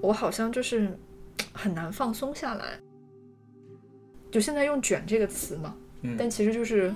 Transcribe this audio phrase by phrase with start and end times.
[0.00, 0.98] 我好像就是
[1.52, 2.78] 很难放松下来。
[4.30, 6.94] 就现在用“卷”这个词嘛，嗯但其实就是，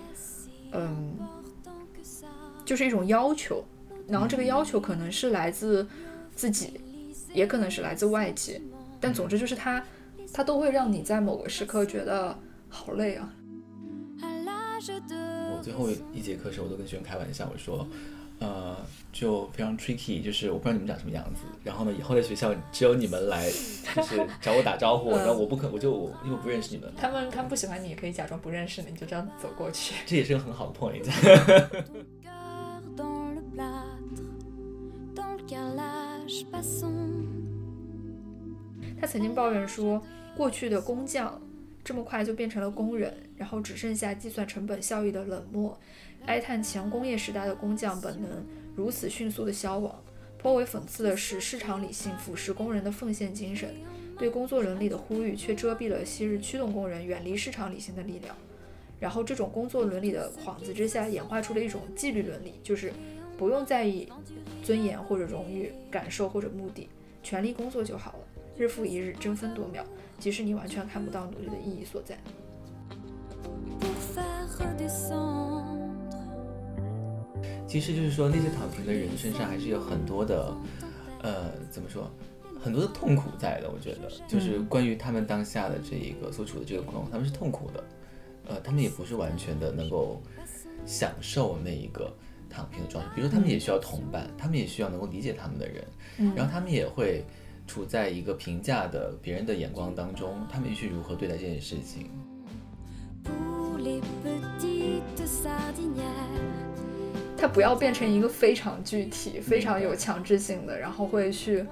[0.72, 1.18] 嗯，
[2.64, 3.64] 就是一种要求。
[4.06, 5.87] 然后这个要求可能是来自
[6.37, 6.80] 自己，
[7.32, 8.60] 也可能是来自外界。
[9.01, 9.85] 但总之就是它，
[10.32, 12.38] 它都会让你在某个时刻觉得
[12.69, 13.35] 好累啊。
[15.65, 17.87] 我最后一节课的时候，我都跟学生开玩笑，我说，
[18.38, 18.77] 呃，
[19.14, 23.50] 就非常 tricky，就是我不知道你们长什么样子，然后呢，以后在学校只有你们来，
[23.96, 29.95] 就是找我打招呼，嗯然后我不可，我就我因为我不认识你们，他们他们不喜欢你，也可以假装不认识你，就这样走过去。
[30.04, 31.02] 这也是个很好的 point。
[39.01, 40.02] 他曾经抱怨说，
[40.34, 41.38] 过去的工匠
[41.84, 45.79] 这么快就变成了工人，然后只剩下计算成本效益的冷漠，
[46.24, 49.95] 哀叹前工业时代的工匠本能如此迅速的消亡。
[50.38, 53.74] 颇为讽刺的是，市场理性腐蚀工人的奉献精神，
[54.18, 58.35] 对工作伦理的呼吁却遮蔽了昔日驱动工人远离市场理性的力量。
[58.98, 62.93] 然后，这种工作伦理的幌子之下，演化出了一种纪律伦理，就是
[63.37, 64.11] 不用在意
[64.63, 66.89] 尊严或者荣誉、感受或者目的，
[67.23, 68.34] 全力工作就好了。
[68.57, 69.85] 日复一日，争分夺秒，
[70.19, 72.19] 即使你完全看不到努力的意义所在。
[77.67, 80.57] 其实就是说，那些躺平的人身上还是有很多的，
[81.23, 82.09] 呃，怎么说，
[82.63, 83.69] 很多的痛苦在的。
[83.69, 87.85] 我觉得，就是嗯关于他们当下的这一个所处的这个状况，他们是痛苦的，
[88.47, 90.23] 呃，他们也不是完全的能够
[90.87, 92.15] 享受那一个
[92.49, 93.11] 躺平的状态。
[93.17, 95.85] 比如说，他们也需要同伴，他们也需要能够理解他们的人，
[96.19, 97.25] 嗯然后他们也会
[97.67, 102.11] 处在一个评价的别人的眼光当中，他们去如何对待这件事情。
[107.37, 111.65] 它不要变成一个非常具体、非常有强制性的，然后会去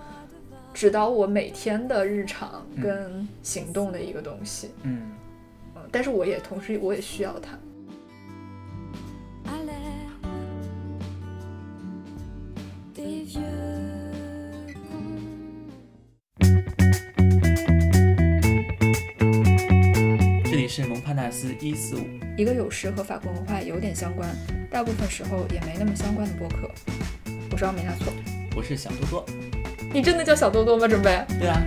[0.74, 4.70] 指导我每天的日常跟行动的一个东西。
[4.82, 5.12] 嗯，
[5.76, 7.58] 嗯，但是我也同时我也需要它。
[21.12, 22.08] 汉纳斯一四五，
[22.38, 24.34] 一个有时和法国文化有点相关，
[24.70, 26.70] 大部分时候也没那么相关的播客。
[27.50, 28.10] 我知道没拿错，
[28.56, 29.26] 我是小多多。
[29.92, 30.88] 你真的叫小多多吗？
[30.88, 31.22] 准备？
[31.38, 31.62] 对啊。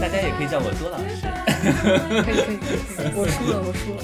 [0.00, 1.28] 大家也可以叫我多老师。
[2.24, 2.56] 可以可以。
[3.14, 4.00] 我输了，我输了。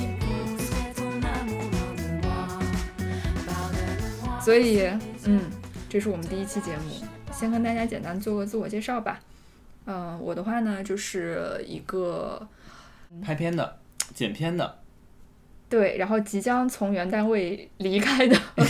[4.44, 4.86] 所以，
[5.24, 5.40] 嗯。
[5.88, 6.82] 这是我们第一期节目，
[7.32, 9.19] 先跟大家简单做个自我介绍吧。
[9.87, 12.47] 嗯、我的话呢，就是一个
[13.22, 13.78] 拍片的，
[14.15, 14.81] 剪片的，
[15.71, 18.38] 对，然后即将从原单位离开的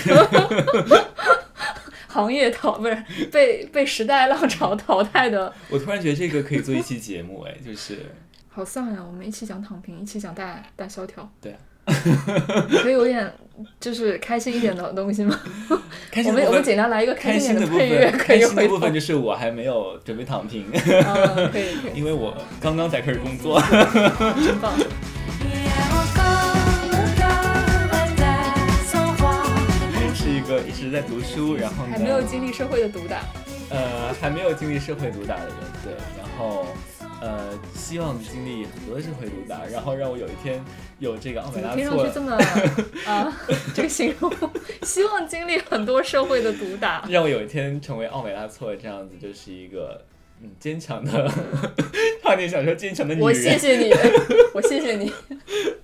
[2.06, 5.52] 行业淘，不是被被时代浪潮淘汰的。
[5.70, 7.98] 我突然觉得这个可以做一期节目，哎，就是
[8.48, 9.02] 好丧呀！
[9.04, 11.28] 我们一起讲躺平，一起讲大大萧条。
[11.40, 11.58] 对啊，
[12.82, 13.32] 可以有点
[13.80, 15.38] 就是开心一点的东西吗？
[16.26, 18.78] 我们我们简单来一个开心点的配乐，开心的部。
[18.80, 23.60] 分就是我还没有准备躺平，嗯，可以可以， 因为我刚刚才开始工作。
[24.44, 24.72] 真棒。
[30.14, 33.20] 是一个一直在读书，然后，还没有经历社会的毒打。
[33.70, 35.54] 呃，还没有经历社会毒打的人，
[35.84, 36.66] 对，然后
[37.20, 40.64] 呃，希望经历很多的社会毒打，然后让我有一天
[41.00, 43.36] 有这个奥美拉怎么听上去这， 么啊？
[43.74, 44.32] 这个形容，
[44.82, 47.04] 希望经历很多社会的毒打。
[47.08, 50.04] 让我有一天成为奥美拉错这样子，就是一个
[50.40, 51.28] 嗯坚强的，
[52.22, 53.26] 差点想说坚强的女人。
[53.26, 53.92] 我谢谢你，
[54.54, 55.12] 我谢谢你。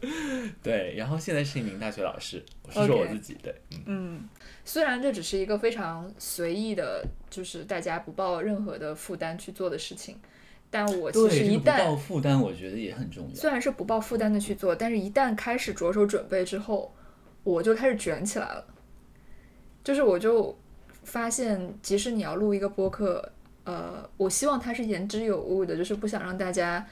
[0.63, 4.29] 对，然后现在是一名大学老师，我是说我自己对，嗯，嗯，
[4.65, 10.17] 虽然这只是一个非常随意的，就是大家不抱任何的负担去做的事情，
[10.75, 13.33] 但我其对，实一这个不报负担，我觉得也很重要。
[13.33, 16.93] 虽然是不报负担的去做，但是一旦开始着手准备之后，
[17.45, 18.67] 我就开始卷起来了。
[19.85, 20.59] 就是我就
[21.05, 23.31] 发现，即使你要录一个播客，
[23.63, 26.85] 呃，我希望它是言之有物的，就是不想让大家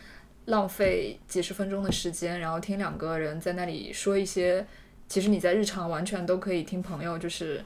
[0.45, 4.65] 浪费几十分钟的时间，然后听两个人在那里说一些，
[5.09, 7.61] 其实你在日常完全都可以听朋友，就是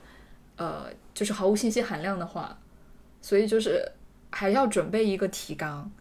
[0.56, 2.58] 呃，就是毫无信息含量的话，
[3.20, 3.86] 所以就是
[4.30, 5.92] 还要准备一个提纲。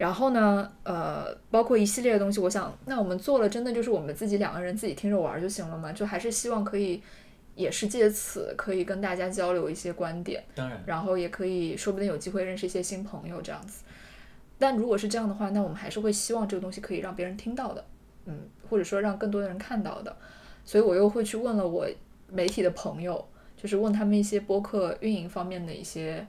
[0.00, 5.92] 然后呢，呃，包括一系列的东西，我想，那我们做了，真的就是我们自己两个人自己听着玩儿就行了嘛？
[5.92, 7.02] 就还是希望可以，
[7.54, 13.84] 也是借此可以跟大家交流一些观点，当然，然后也可以说不定有机会认识一些新朋友这样子。
[14.58, 17.84] 但如果是这样的话，那我们还是会希望这个东西可以让别人听到的，
[18.24, 20.16] 嗯，或者说让更多的人看到的。
[20.64, 21.86] 所以我又会去问了我
[22.26, 23.22] 媒体的朋友，
[23.54, 26.26] 就是问他们一些播客运营方面的一些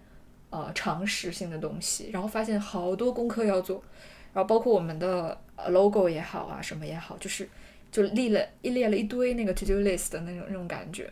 [0.52, 3.84] 呃常识性的东西，然后发现好多功课要做，
[4.32, 7.50] 然后包括我们的呃 logo 也好啊，什么也好，就是
[7.92, 11.12] 就列了一列了一堆那个 to do list 的那种那种感觉，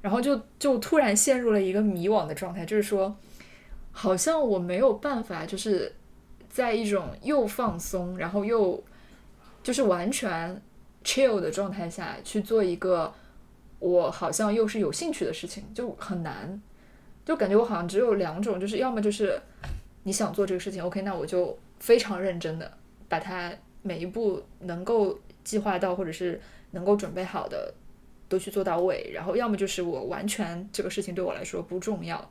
[0.00, 3.14] 然后就就突然陷入了一个迷惘的状态，就是说，
[3.92, 5.94] 好像我没有办法，就是
[6.48, 8.82] 在一种又放松，然后又
[9.62, 10.62] 就是完全
[11.04, 13.12] chill 的状态下去做一个
[13.78, 16.60] 我好像又是有兴趣的事情，就很难，
[17.26, 19.38] 就感觉我好像只有两种，就是要么就是
[20.04, 22.72] 你想做这个事情，OK，那我就非常认真的
[23.08, 23.52] 把它
[23.82, 26.40] 每一步能够计划到或者是
[26.70, 27.74] 能够准备好的
[28.28, 32.30] 都去做到位，然后要么就是我完全这个事情对我来说不重要，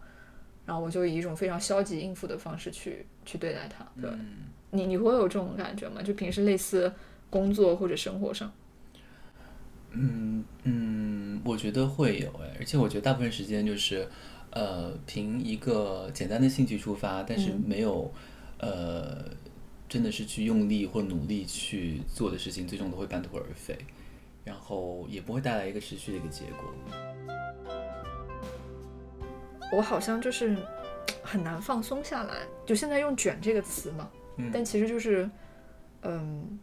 [0.65, 3.85] 然后我就以一种非常消极应付的方式去去对待它。
[4.01, 4.09] 对，
[4.71, 6.01] 你你会有这种感觉吗？
[6.01, 6.91] 就平时类似
[7.29, 8.51] 工作或者生活上，
[9.91, 14.07] 嗯嗯，我觉得会有哎，而且我觉得大部分时间就是，
[14.55, 18.09] 呃，凭一个简单的兴趣出发，但是没有，
[18.57, 19.29] 呃，
[19.89, 23.77] 真的是去用力或努力去做的事情，最终都会半途而废，
[24.45, 26.73] 然后也不会带来一个持续的一个结果。
[29.73, 30.55] 我好像就是
[31.21, 32.47] 很难放松下来。
[32.65, 35.29] 就现在用“卷”这个词嘛，嗯但其实就是，
[36.03, 36.57] 嗯，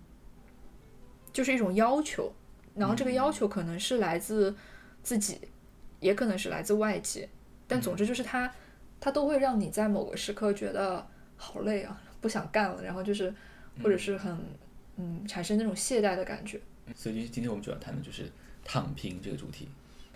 [1.30, 2.32] 就是一种要求。
[2.74, 4.56] 然后这个要求可能是来自
[5.02, 5.38] 自己，
[6.00, 7.28] 也可能是来自外界。
[7.66, 8.52] 但总之就是它，
[9.00, 11.06] 它都会让你在某个时刻觉得
[11.36, 13.32] 好累啊，不想干了，然后就是
[13.82, 14.36] 或者是很
[14.96, 16.60] 嗯产生那种懈怠的感觉。
[16.94, 18.30] 所以今天我们主要谈的就是
[18.64, 19.68] 躺平这个主题。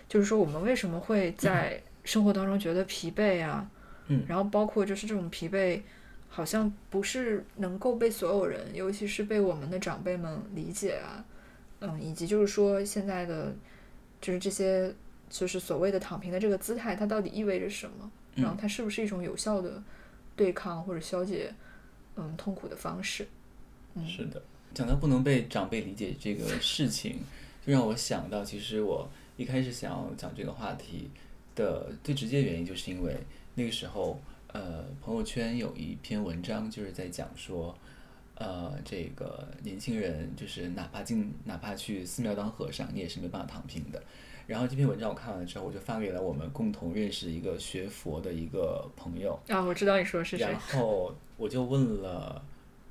[0.07, 3.69] 就是说我们为什么会在生活当中觉得疲惫啊？
[4.07, 5.81] 嗯然后包括就是这种疲惫，
[6.29, 11.25] 好像不是能够被所有人，尤其是被我们的长辈们理解啊，
[11.81, 13.53] 嗯，以及就是说现在的，
[14.21, 14.93] 就是这些
[15.29, 18.11] 就是所谓的躺平的这个姿态，它到底意味着什么？
[18.35, 19.81] 然后它是不是一种有效的
[20.35, 21.53] 对抗或者消解
[22.15, 23.27] 嗯痛苦的方式？
[23.95, 24.41] 嗯是的，
[24.73, 27.19] 讲到不能被长辈理解这个事情，
[27.65, 31.09] 就让我想到，其实我一开始想要讲这个话题
[31.55, 33.17] 的最直接原因，就是因为
[33.55, 34.19] 那个时候，
[34.53, 37.75] 呃，朋友圈有一篇文章就是在讲说，
[38.35, 43.99] 呃，这个年轻人就是哪怕进哪怕去寺庙当和尚，你也是没办法躺平的。
[44.47, 50.57] 然后这篇文章我看完了之后，我就发给了我们共同认识一个学佛的一个朋友，啊，我知道你说的是谁然。
[50.59, 52.41] 后我就问了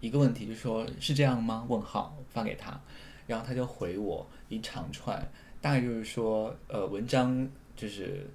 [0.00, 1.66] 一个问题，就说是这样吗？
[1.68, 2.78] 问号发给他，
[3.26, 5.26] 然后他就回我一长串，
[5.60, 8.26] 大概就是说，呃，文章就是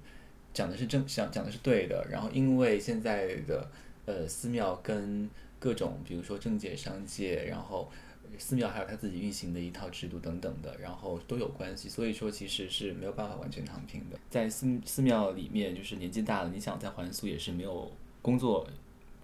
[0.52, 3.70] 讲的是正，讲讲的是对的，然后因为现在的
[4.04, 5.30] 呃寺庙跟
[5.60, 7.88] 各种比如说政界、商界，然后
[8.38, 14.18] 寺庙还有他自己运行的一套制度等等的，然后都有关系，所以说其实是没有办法完全躺平的。
[14.30, 17.90] 在寺寺庙里面，就是年纪大了，你想再还俗也是没有
[18.20, 18.66] 工作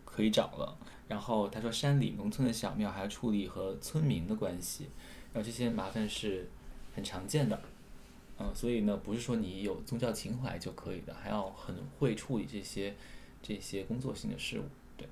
[0.05, 0.79] 可以找了。
[1.09, 4.87] 然后他说，山里农村的小庙还要处理和村民的关系，
[5.33, 6.47] 然后这些麻烦是
[6.95, 7.59] 很常见的。
[8.39, 12.95] 嗯，所以呢，不是说你有宗教情怀就可以的，还要很会处理这些
[13.43, 14.65] 这些工作性的事物。
[14.97, 15.09] 对，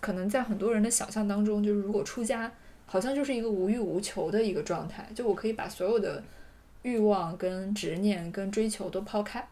[0.00, 2.52] 可能在很多人的想象当中，就是如果出家，
[2.86, 6.22] 好像就是一个无欲无求的一个状态，就我可以把所有的
[6.82, 9.48] 欲望、跟执念、跟追求都抛开，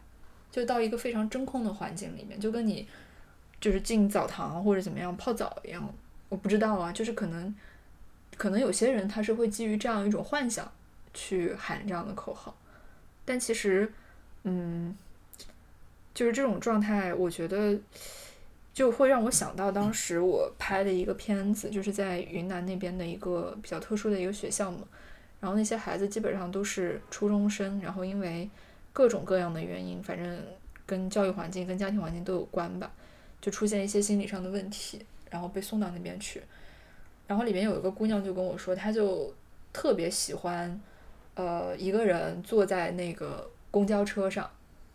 [0.51, 2.87] 就到一个非常真空的环境里面，就跟你
[3.59, 5.93] 就是进澡堂或者怎么样泡澡一样。
[6.29, 7.55] 我不知道啊，就是可能
[8.37, 10.71] 可能有些人他是会基于这样一种幻想
[11.13, 12.55] 去喊这样的口号，
[13.25, 13.91] 但其实，
[14.43, 14.95] 嗯，
[16.13, 17.77] 就是这种状态，我觉得。
[18.73, 24.79] 就会让我想到当时我拍的一个片子，就是在云南那边的一个比较特殊的一个学校嘛。
[25.39, 28.49] 然后那些孩子基本上都是初中生，然后因为
[28.93, 30.39] 各种各样的原因，反正
[30.85, 32.91] 跟教育环境、跟家庭环境都有关吧，
[33.41, 36.41] 就出现一些心理上的问题，然后被送到那边去。
[37.27, 39.33] 然后里面有一个姑娘就跟我说，她就
[39.73, 40.79] 特别喜欢，
[41.33, 44.49] 呃，一个人坐在那个公交车上，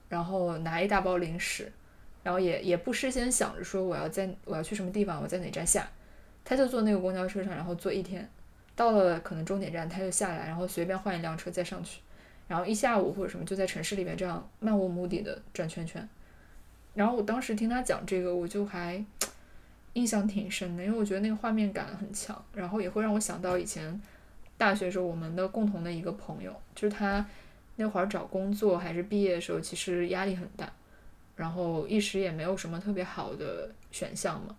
[0.08, 1.72] 然后拿一大包零食。
[2.26, 5.88] 然后也也不事先想着说我要在我要去什么地方，我在哪站下，
[6.44, 8.28] 他就坐那个公交车上，然后坐一天，
[8.74, 12.00] 到了可能终点站他就下来，然后随便换一辆车再上去，
[12.48, 16.08] 然后一下午或者什么就在城市里面这样漫无目的的转圈圈。
[16.94, 19.04] 然后我当时听他讲这个，我就还
[19.92, 24.02] 印象挺深的，因为我觉得那个画面感很强，然后也会让我想到以前
[24.58, 27.24] 大学时候我们的共同的一个朋友，就是他
[27.76, 30.68] 那会儿找工作还是毕业的时候，其实压力很大。
[31.36, 34.56] 然后一时也没有什么特别好的选项嘛，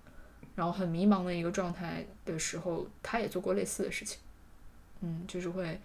[0.55, 4.19] 然后很迷茫的一个状态的时候，他也做过类似的事情，
[5.01, 5.79] 嗯，就是会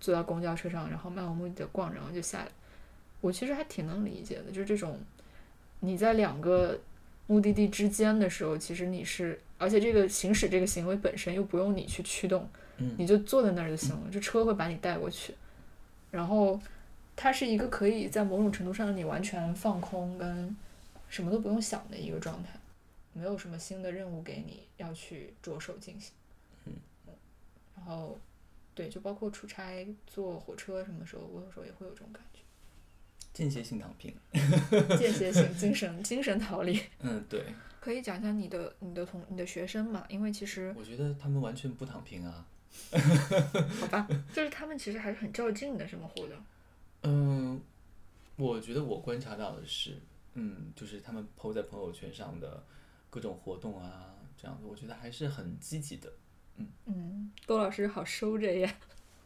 [0.00, 2.48] 坐到公交车上，然后漫无目的的逛，然后就下来。
[3.20, 5.00] 我其实还挺能理解的，就是这种
[5.80, 6.78] 你在两个
[7.26, 15.34] 目的地之间的时候，其实你是，而且这个行驶这个行为本身又不用你去驱动，嗯你就坐在那儿就行了，这车会把你带过去。
[16.12, 16.60] 然后
[17.16, 20.54] 它是一个可以在某种程度上让你完全放空跟
[21.08, 22.50] 什么都不用想的一个状态，
[23.14, 26.12] 没有什么新的任务给你要去着手进行。
[26.66, 26.72] 嗯
[27.74, 28.18] 然后
[28.74, 32.40] 对，就包括出差坐火车什么时候，我有时候也会有这种感觉，
[33.32, 34.14] 间歇性躺平。
[34.98, 36.78] 间歇性精神精神逃离。
[37.00, 37.42] 嗯，对，
[37.80, 40.04] 可以讲讲你的你的同你的学生嘛？
[40.08, 42.46] 因为其实我觉得他们完全不躺平啊。
[43.80, 46.36] 好吧，就是他们其实还是很较劲的，生活的。
[47.06, 47.60] 嗯，
[48.36, 50.00] 我觉得我观察到的是，
[50.34, 52.64] 嗯，就是他们 PO 在朋友圈上的
[53.08, 56.12] 各种活动啊，这样子，我觉得还是很积极的。
[56.56, 58.74] 嗯嗯，窦老师好收着呀，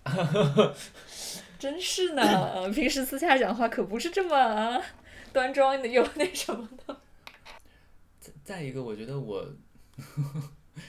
[1.59, 4.83] 真是呢，平时私下讲话可不是这么啊
[5.33, 7.01] 端庄的又那什么的。
[8.21, 9.47] 再再一个，我觉得我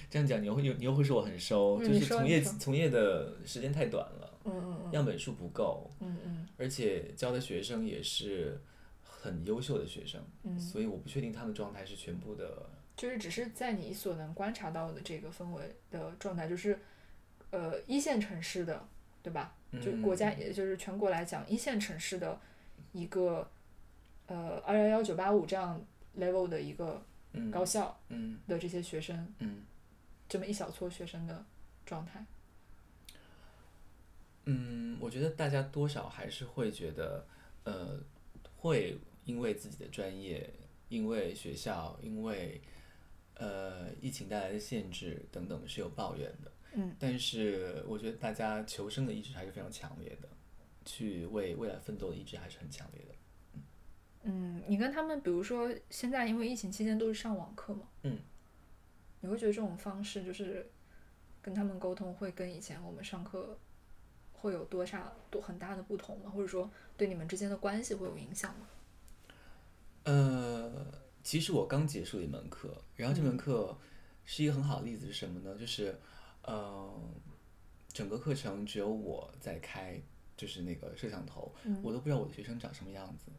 [0.10, 8.60] 这样讲，你又会你又会说我很收，嗯就是从业从业的时间太短了，嗯嗯样本数不够，嗯嗯而且教的学生也是
[9.02, 12.70] 很优秀的学生，嗯，所以我不确定他们状态是全部的。
[12.98, 16.78] 就是只是在你所能观察到的这个氛围的状态，就是
[17.50, 18.86] 呃一线城市的，
[19.24, 19.56] 对吧？
[19.82, 22.40] 就国家嗯也就是全国来讲，一线城市的
[22.92, 23.50] 一个
[24.28, 25.82] 呃二幺幺九八五这样
[26.20, 29.64] level 的一个嗯高校嗯的这些学生，嗯
[30.32, 31.46] 这么一小撮学生的
[31.86, 32.26] 状态。
[34.46, 37.28] 嗯，我觉得大家多少还是会觉得，
[37.66, 38.00] 呃，
[38.56, 40.50] 会因为自己的专业，
[40.88, 42.62] 因为学校，因为
[43.36, 46.50] 呃疫情带来的限制等等是有抱怨的。
[46.76, 50.30] 嗯但是我觉得大家求生的意志还是非常强烈的，
[50.86, 53.16] 去为未来奋斗的意志还是很强烈的。
[54.24, 58.18] 嗯，你跟他们，比如说现在因为疫情期间都是上网课嘛，嗯，
[59.22, 60.70] 你会觉得这种方式就是
[61.42, 63.58] 跟他们沟通会跟以前我们上课
[64.34, 66.30] 会有多大多很大的不同吗？
[66.30, 68.68] 或者说对你们之间的关系会有影响吗？
[70.04, 70.92] 呃，
[71.24, 73.78] 其实我刚结束了一门课，然后这嗯门课
[74.26, 75.56] 是一个很好的例子是什么呢？
[75.58, 75.96] 就是，
[76.42, 76.92] 呃，
[77.90, 80.02] 整个课程只有我在开，
[80.36, 83.32] 就是那个摄像头，嗯我都不知道我的学生长什么样子。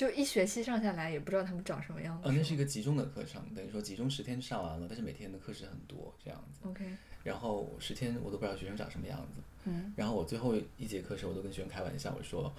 [0.00, 2.26] 就一学期上下来也不知道他们长什么样子。
[2.26, 6.66] 呃，那是一个集中的课程，等于说集中十天上完了，但是每天的课时很多这样子。
[6.66, 6.86] OK，
[7.22, 9.42] 然后十天我都不知道学生长什么样子。
[9.66, 12.50] 嗯然后我最后一节课时，我都跟学生开玩笑，我说，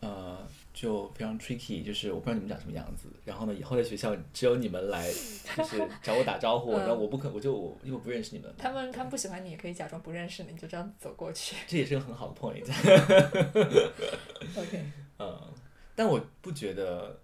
[0.00, 0.38] 呃，
[0.72, 3.08] 就非常 tricky，就是我不知道你们长什么样子。
[3.26, 5.06] 然后呢，以后在学校只有你们来，
[5.54, 11.56] 就是找我打招呼，嗯 然后我不可，我就我因为我不认识你们，他们他们不喜欢你，也可以假装不认识你，就这样走过去。
[11.66, 12.64] 这也是个很好的 point。
[14.56, 14.82] OK，
[15.18, 15.38] 嗯，
[15.96, 17.20] 但我不觉得，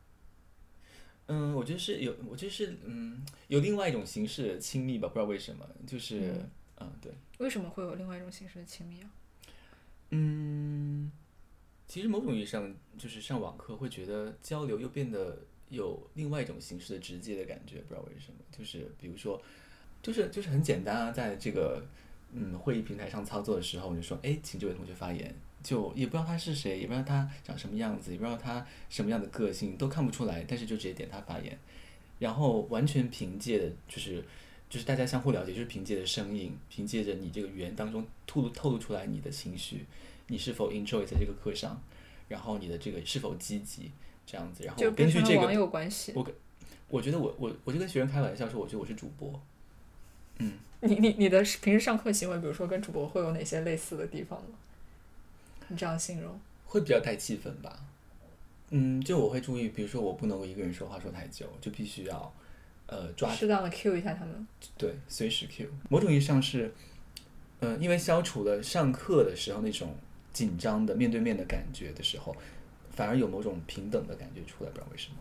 [1.26, 9.10] 嗯，我觉得是有，我觉得是嗯，有另外一种形式的亲密吧，不知道为什么，就是嗯嗯对，为什么会有另外一种形式的亲密啊？
[10.10, 11.12] 嗯，
[11.86, 15.38] 其实某种意义上，就是上网课会觉得交流又变得
[15.68, 18.38] 有另外一种形式的直接的感觉，不知道为什么。
[18.50, 19.40] 就是比如说，
[20.02, 21.82] 就是就是很简单啊，在这个
[22.32, 31.58] 嗯会议平台上操作的时候，我就说，哎，请这位同学发言，就也不知道他是谁，也不知道他长什么样子，也不知道他什么样的个性，都看不出来，但是就直接点他发言，
[32.18, 34.24] 然后完全凭借的就是。
[34.72, 39.84] 就是大家相互了解，就是凭借着声音，凭借着你这个语言当中透露透露出来你的情绪，
[40.28, 41.78] 你是否 enjoy 在这个课上，
[42.26, 43.90] 然后你的这个是否积极，
[44.24, 45.42] 这样子，然后就根据这个。
[46.14, 46.26] 我
[46.88, 49.38] 我觉得我我我就跟学生开玩笑说，我觉得我是主播，
[50.38, 54.56] 嗯，你你你的平时上课行为，比如说跟主播会有哪些类似的地方吗？
[55.68, 57.78] 你这样形容，会比较带气氛吧，
[58.70, 62.34] 嗯，就我会注意，比如说我不能够一个人说话说太久，就必须要
[62.86, 64.46] 呃抓适当的 cue 一下他们。
[64.76, 65.68] 对，随时 Q。
[65.88, 66.72] 某种意义上是，
[67.60, 69.94] 嗯、因为消除了上课的时候那种
[70.32, 72.34] 紧张的面对面的感觉的时候，
[72.90, 75.16] 反而有某种平等的感觉出来，不知道为什么。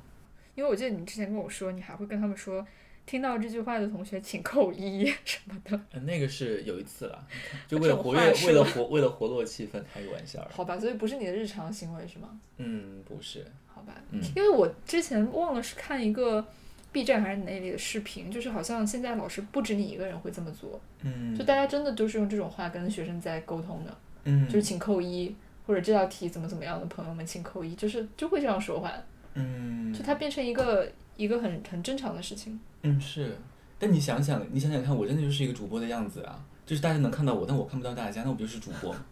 [0.55, 2.65] 因为我记得你之前跟我说，你还会跟他们说，
[3.05, 5.79] 听到这句话的同学请扣一什么的。
[5.91, 7.27] 呃，那个是有一次了，
[7.67, 10.47] 就为了活跃，为了活，为了活络气氛，开个玩笑。
[10.51, 12.39] 好吧，所以不是你的日常行为是吗？
[12.57, 16.45] 嗯，不是，好吧，嗯因为我之前忘了是看一个
[16.91, 28.91] B 站还是哪里的视频，就是好像现在老师不止你一个人会这么做，嗯，就大家真的都是用这种话跟学生在沟通的，嗯，就是请扣一，或者这道题怎么怎么样的朋友们请扣一，就是就会这样说话，
[29.33, 32.59] 嗯，就它变成一个一个很很正常的事情。
[32.83, 33.37] 嗯是，
[33.79, 39.05] 但你想想，你想想看，我真的就是一个主播的样子啊，就是大家能看到我，但我看不到大家，那我不就是主播吗？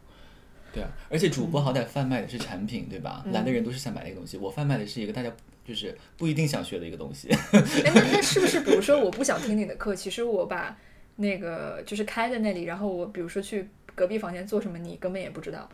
[0.72, 3.26] 对啊，而且主播好歹贩卖的是产品，对吧？
[3.32, 5.32] 来的人都是想买那个东西，我贩卖的是一个大家
[5.66, 7.28] 就是不一定想学的一个东西。
[7.32, 10.78] 哎，那那是不是比如说我不想听你的课，其实我把
[11.16, 15.68] 那个就是开在那里，然后我比如说去隔壁房间做什么，你根本也不知道，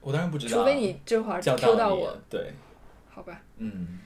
[0.00, 2.52] 我当然不知道啊，除非你这会儿叫 Q 到我，，对，
[3.16, 3.40] 好吧？
[3.56, 3.98] 嗯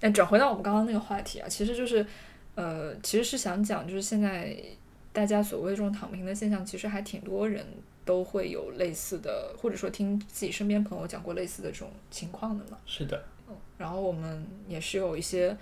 [0.00, 2.04] 那转回到我们刚刚那个话题啊，其实就是，
[2.56, 4.52] 呃，其实是想讲，就是现在
[5.12, 7.64] 大家所谓这种躺平的现象，其实还挺多人
[8.04, 12.76] 都会有类似的，或者说听自己身边朋友讲过类似的这种情况的嘛。
[12.84, 15.56] 是的，嗯然后我们也是有一些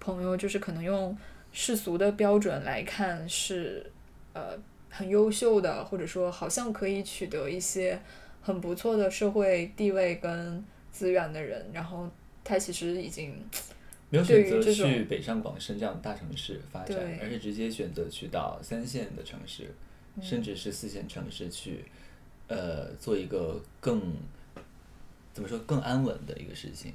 [0.00, 1.14] 朋友，就是可能用
[1.52, 3.92] 世俗的标准来看是
[4.32, 4.58] 呃
[4.88, 8.00] 很优秀的，或者说好像可以取得一些
[8.40, 10.64] 很不错的社会地位跟
[10.96, 12.08] 资源的人，然后
[12.42, 13.34] 他其实已经
[14.08, 19.74] 没有选择去北上广深这样的大城市发展，而是直接选择去到三线的城市，
[20.16, 21.84] 嗯甚至是四线城市去，
[22.48, 24.00] 呃，做一个更
[25.34, 26.94] 怎么说更安稳的一个事情。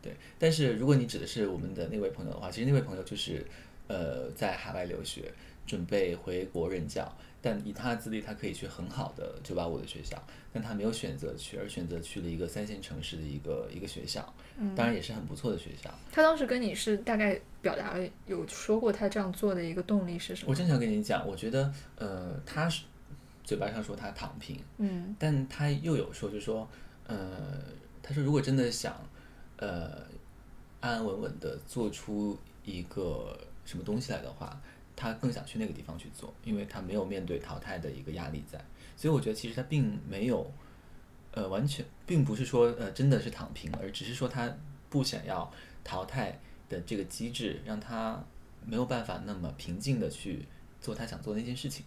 [0.00, 3.44] 对，但是如果你指的是我们的那位朋友的话，其实那位朋友就是
[3.88, 5.32] 呃在海外留学，
[5.66, 10.20] 准备回国任教，但以他的资历，他可以去很好的九八五的学校，
[10.52, 14.34] 但他没有选择去，而选择去了一个三线城市的一个一个学校，
[14.76, 15.90] 当然也是很不错的学校。
[16.10, 20.50] 他当时跟你是大概表达了有说过他这样做的一个动力是什么？
[20.50, 22.84] 我正想跟你讲，我觉得呃，他是
[23.44, 26.68] 嘴巴上说他躺平，嗯但他又有说，就说，
[27.06, 27.60] 呃，
[28.02, 28.94] 他说如果真的想，
[29.56, 30.06] 呃，
[30.80, 34.60] 安安稳稳的做出一个什么东西来的话，
[34.94, 38.58] 他更想去那个地方去做，因为他没有面对淘汰的一个压力在，
[38.96, 40.50] 所以我觉得其实他并没有，
[41.32, 44.54] 呃，完全并不是说呃真的是躺平，而只是说他
[44.88, 45.50] 不想要
[45.82, 48.22] 淘汰的这个机制，让他
[48.64, 50.46] 没有办法那么平静的去
[50.80, 51.84] 做他想做的那件事情。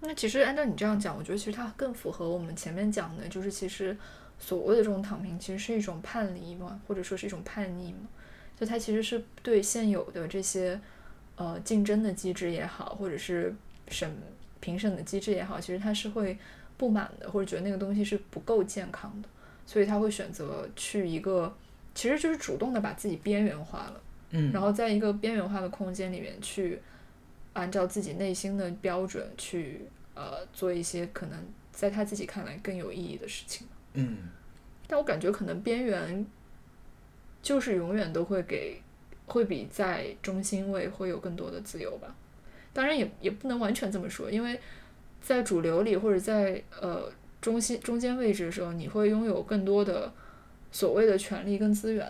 [0.00, 3.96] 那其实按照你这样讲，我觉得其实它更符合我们前面讲的，就是其实
[4.38, 8.08] 所谓的这种躺平，其实是一种叛离嘛，或者说是一种叛逆嘛。
[8.56, 10.80] 就它其实是对现有的这些
[11.38, 13.54] 呃竞争的机制也好，或者是
[13.88, 14.14] 审
[14.60, 16.36] 评审的机制也好，其实他是会
[16.76, 19.28] 不满的，或者觉得那个东西是不够健康的，
[19.64, 21.56] 所以他会选择去一个
[21.94, 24.00] 其实就是主动的把自己边缘化了。
[24.30, 26.78] 嗯，然后在一个边缘化的空间里面去
[27.54, 29.82] 按照自己内心的标准去
[30.14, 31.38] 呃做一些可能
[31.72, 33.66] 在他自己看来更有意义的事情。
[33.94, 34.18] 嗯。
[34.86, 36.26] 但我感觉可能边缘
[37.42, 38.82] 就是永远都会给
[39.28, 42.12] 会比在中心位会有更多的自由吧。
[42.72, 44.58] 当然也也不能完全这么说，因为
[45.20, 47.10] 在主流里或者在呃
[47.40, 50.12] 中心中间位置的时候，你会拥有更多的
[50.72, 52.06] 所谓的权利跟资源。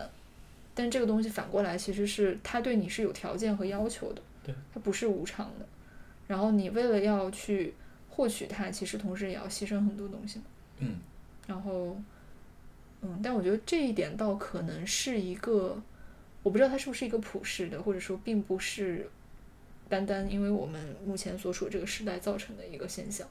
[0.73, 5.65] 但这个东西反过来其实是它对你是有条件和要求的，对，它不是无偿的。
[6.25, 7.73] 然后你为了要去
[8.07, 10.45] 获取它，其实同时也要牺牲很多东西嘛。
[10.77, 10.95] 嗯，
[11.47, 11.97] 然后，
[13.01, 15.81] 嗯，但我觉得这一点倒可能是一个，
[16.49, 19.07] 我不知道它是不是一个普世的，或者说并不是
[19.87, 23.27] 单单因为我们目前所处这个时代造成的一个现象。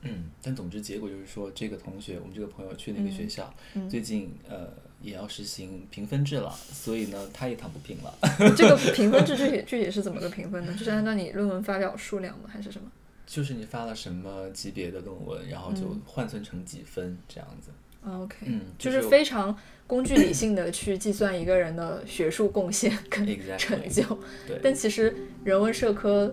[0.00, 8.18] 嗯，但总之结果就是说，这个同学，我们这个朋友去那个学校，嗯最近呃也要实行评分制了，所以呢，他也躺不平了。
[8.56, 10.72] 这个 评分制具体具体是怎么个评分呢？
[10.78, 12.48] 就是按照你论文发表数量吗？
[12.50, 12.90] 还是什么？
[13.26, 17.70] 就是你发了什么级别的论文，然后就换算成几分这样子。
[18.06, 19.54] 啊，OK，嗯就就是是非常
[19.86, 24.02] 工具理性的去计算一个人的学术贡献跟 Exactly 成就。
[24.46, 26.32] 对，但其实人文社科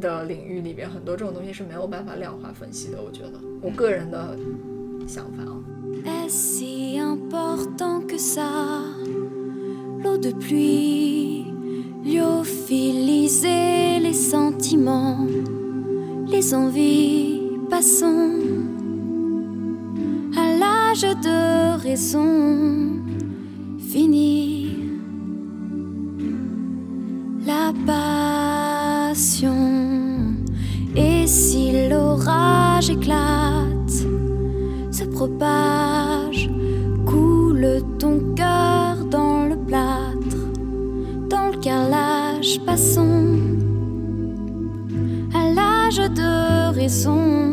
[0.00, 3.02] 的领域里边，很多这种东西是没有办法量化分析的。
[3.02, 4.38] 我觉得，我个人的
[5.06, 5.58] 想法啊。
[20.90, 22.98] L'âge de raison,
[23.78, 24.76] fini
[27.46, 29.54] la passion.
[30.96, 34.04] Et si l'orage éclate,
[34.90, 36.50] se propage,
[37.06, 40.42] coule ton cœur dans le plâtre,
[41.28, 43.28] dans le carrelage passant
[45.34, 47.49] à l'âge de raison,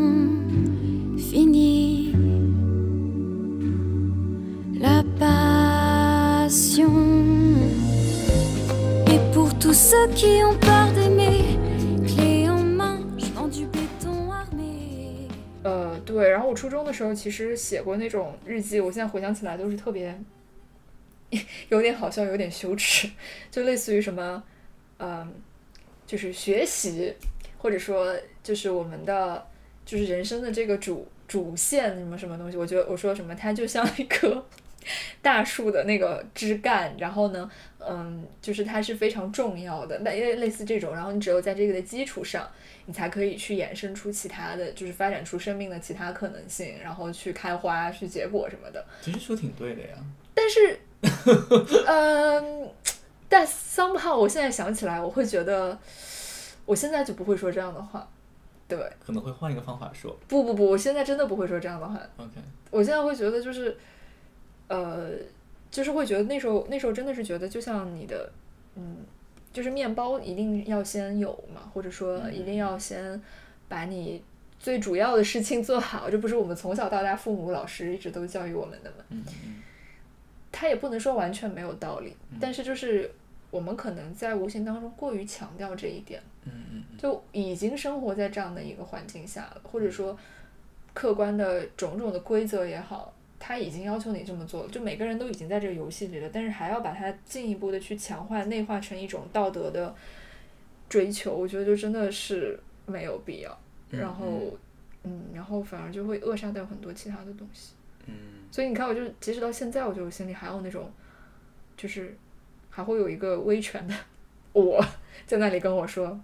[16.38, 20.16] 然后我初中的时候其实写过那种日记，我现在回想起来都是特别
[21.68, 23.10] 有点好笑，有点羞耻，
[23.50, 24.40] 就类似于什么，
[24.98, 25.34] 嗯、
[26.06, 27.12] 就是学习，
[27.56, 29.44] 或者说就是我们的
[29.84, 32.56] 就是人生的这个主主线什么什么东西。
[32.56, 34.46] 我觉得我说什么，它就像一棵
[35.20, 42.48] 大树的那个枝干，然后呢，嗯，就是它是非常重要的，那类类似这种，然后你只有在这个的基础上，
[42.86, 48.84] 你才可以去衍生出其他的，就是发展出生命的其他可能性，然后去开花、去结果什么的。
[49.00, 49.96] 其实说挺对的呀。
[50.34, 50.80] 但是，
[51.86, 52.70] 嗯，
[53.28, 55.76] 但 somehow 我现在想起来，我会觉得，
[56.64, 58.08] 我现在就不会说这样的话。
[58.68, 60.16] 对，可能会换一个方法说。
[60.28, 61.98] 不不不，我现在真的不会说这样的话。
[62.18, 62.32] OK，
[62.70, 63.76] 我现在会觉得就是，
[64.68, 65.10] 呃，
[65.70, 68.30] 就是会觉得那时候那时候真的是觉得，就像你的，
[68.76, 68.96] 嗯，
[69.52, 73.20] 就是面包一定要先有嘛，或者说一定要先
[73.68, 74.22] 把你
[74.58, 79.04] 最主要的事情做好，这不是我们从小到大父母老师一直都教育我们的嘛？
[79.10, 79.24] 嗯。
[79.46, 79.62] 嗯
[80.50, 83.08] 他也不能说完全没有道理，但是就是
[83.50, 86.98] 我们可能在无形当中过于强调这一点，嗯嗯嗯。
[86.98, 90.18] 就已经生活在这样的一个环境下了，或者说
[90.94, 99.94] 客观的种种的规则也好，他已经要求你这么做了，就每个人都已经在这个游戏里了，但是还要把它进一步的去强化、内化成一种道德的
[100.88, 103.50] 追求，我觉得就真的是没有必要。
[103.90, 104.26] 嗯然后，
[105.04, 107.72] 嗯，然后反而就会扼杀掉很多其他的东西。
[108.06, 108.14] 嗯
[108.50, 110.90] 所以你看，我就即使到现在，我就心里还有那种，
[111.76, 112.16] 就是
[112.70, 113.94] 还会有一个威权的
[114.52, 114.82] 我
[115.26, 116.18] 在那里跟我说，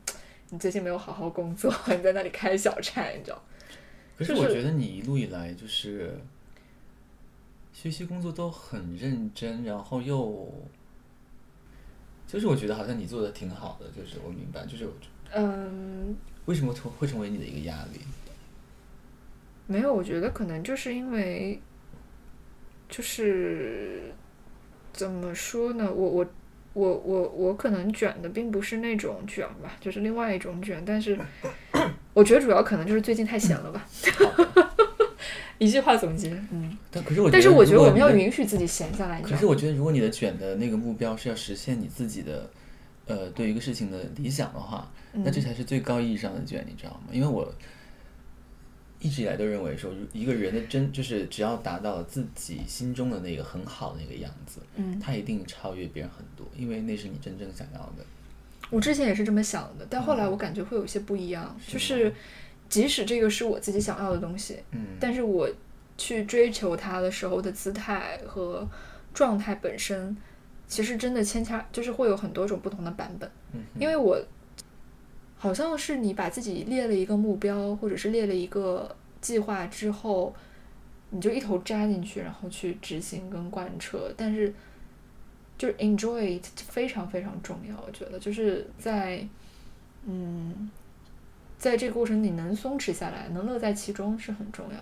[0.50, 3.42] 你最近没有好好工作， 你在那里开小差，你知道？
[4.16, 6.18] 可是我觉得你一路以来就是
[7.74, 10.50] 学习工作都很认真，然后又
[12.26, 14.88] 就是我觉得好像你做的挺好的，就是我明白，就是
[15.32, 18.00] 嗯，为什么成会成为你的一个压力？
[19.66, 21.60] 没有，我觉得可能就是因为，
[22.88, 24.12] 就是
[24.92, 25.92] 怎么说呢？
[25.92, 26.26] 我我
[26.74, 30.82] 我我我可能卷的并不是那种卷吧，就是另外一种卷。
[30.86, 31.18] 但是
[32.14, 33.86] 我觉得主要可能就是最近太闲了吧。
[35.58, 36.76] 一句话总结，嗯。
[36.90, 39.20] 但可是我但是我觉得我们要允许自己闲下来？
[39.20, 42.50] 可是我觉得，如果你的卷的那个目标是要实现你自己的，
[43.06, 47.08] 呃，对一个事情的理想的话，那这嗯才是最高意义上的卷，你知道吗？
[47.12, 47.52] 因为我
[49.00, 58.04] 一直以来都认为说，一个人的真就是只要达到自己心中的那个很好的那个样子，嗯，他一定超越别人很多，因为那是你真正想要的。
[58.70, 62.12] 我之前也是这么想的，但后来我感觉会有些不一样，就是
[62.74, 65.48] 即使这个是我自己想要的东西，嗯，但是我
[65.96, 68.68] 去追求它的时候的姿态和
[69.12, 70.16] 状态本身，
[70.66, 73.30] 其实真的牵掐，就是会有很多种不同的版本。
[73.52, 73.60] 嗯。
[73.78, 74.20] 因为我
[75.36, 80.34] 好像是你把自己列了一个目标，或者是列了一个计划之后，
[81.10, 84.52] 你就一头扎进去，然后去执行跟贯彻，但是
[85.56, 88.18] 就是 enjoy it 非常非常重要，我觉得。
[88.18, 89.24] 就是在
[90.06, 90.68] 嗯，
[91.58, 94.78] 在这个过程你能松弛下来，能乐在其中是很重要。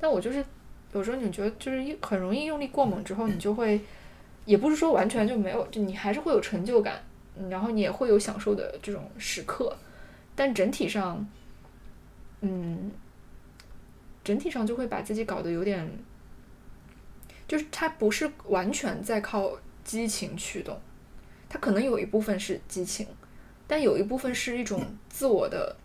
[0.00, 0.44] 但我就是
[0.92, 3.80] 有时候你觉得就是一很容易用力过猛之后，你就会
[4.44, 7.00] 也不是说完全就没有，就你还是会有成就感，
[7.48, 9.76] 然后你也会有享受的这种时刻，
[10.34, 11.24] 但整体上，
[12.40, 12.90] 嗯，
[14.24, 15.88] 整体上就会把自己搞得有点，
[17.46, 19.52] 就是它不是完全在靠
[19.84, 20.80] 激情驱动，
[21.48, 23.06] 它可能有一部分是激情，
[23.68, 25.76] 但有一部分是一种自我的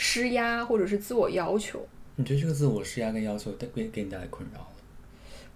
[0.00, 1.84] 施压或者是自我要求。
[2.14, 4.68] 你觉得这个自我施压跟要求带给给你带来困扰了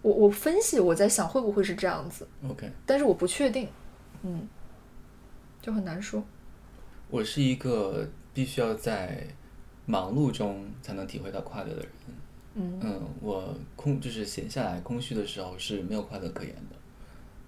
[0.03, 3.69] 我我分析，我在想会不会是这样子，？OK，但是我不确定，
[4.25, 4.49] 嗯，
[5.61, 6.25] 就很难说。
[7.09, 9.25] 我是一个必须要在
[9.87, 11.89] 忙碌中才能体会到快乐的人。
[12.55, 16.77] 嗯嗯，我空就是闲下来空虚的时候是没有快乐可言的，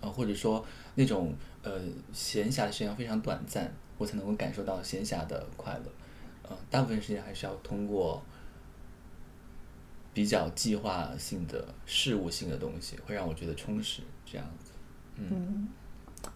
[0.03, 1.81] 呃，或者说那种呃
[2.13, 5.91] 闲暇的时间非常短暂，我才能够感受到闲暇的快乐。
[6.49, 8.23] 呃，大部分时间还是要通过
[10.13, 14.71] 比较计划性的事物性的东西，会让我觉得充实，这样子。
[15.17, 15.69] 嗯，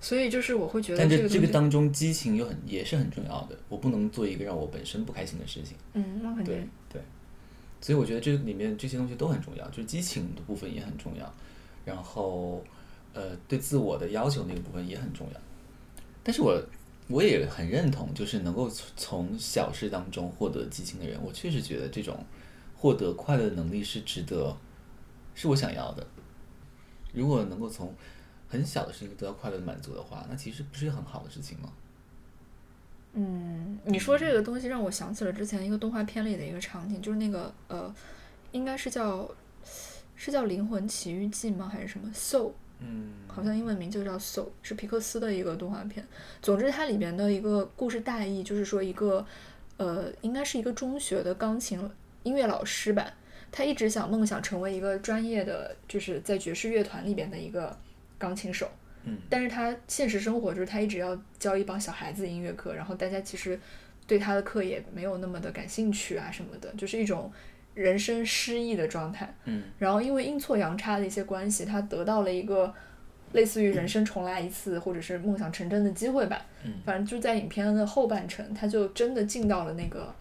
[0.01, 5.77] 所以就是我会觉得但这这个这个当中激情又很也是很重要的，我不能做一个让我本身不开心的事情。
[5.95, 7.03] 嗯，那肯对定，对，
[7.81, 11.35] 所以我觉得这里面这些东西都很重要，就是激情的部分也很重要，
[11.85, 12.65] 然后
[13.13, 15.41] 呃对自我的要求那个部分也很重要。
[16.23, 16.63] 但是我
[17.09, 22.25] 我也很认同，就是能够从小事当中获得激情的人，我确实觉得这种
[22.77, 24.57] 获得快乐的能力是值得，
[25.35, 26.07] 是我想要的。
[27.13, 27.95] 如果能够从
[28.49, 31.73] 很小的事情得到快乐的满足的话，那其实不是一个很好的事情吗？
[33.15, 37.93] 嗯，你说这个东西让我想起了之前一个动画片里的一个场景，就是那个呃，
[38.53, 39.29] 应该是叫
[40.15, 41.67] 是叫《灵魂奇遇记》吗？
[41.67, 46.05] 还是什么？So 嗯好像英文名就叫《Soul》，是皮克斯的一个动画片。
[46.43, 49.25] 总之，它里边的一个故事大意就是说，一个
[49.77, 51.79] 呃，应该是一个中学的钢琴
[52.25, 53.13] 音乐老师吧，
[53.53, 57.77] 他一直想梦想成为一个专业的，就是在爵士乐团里边的一个
[58.19, 58.69] 钢琴手。
[59.05, 63.59] 嗯但是他现实生活就是他一直要教一帮小孩子音乐课，然后大家其实
[64.07, 67.33] 对他的课也没有那么的感兴趣啊什么的，就是一种
[67.79, 69.33] 人生失意的状态。
[69.45, 72.75] 嗯然后因为阴错阳差的一些关系，他得到了一个
[73.33, 76.45] 类似于人生重来一次，或者是梦想成真的机会吧。
[76.65, 80.13] 嗯反正就在影片的后半程，他就真的进到了那个，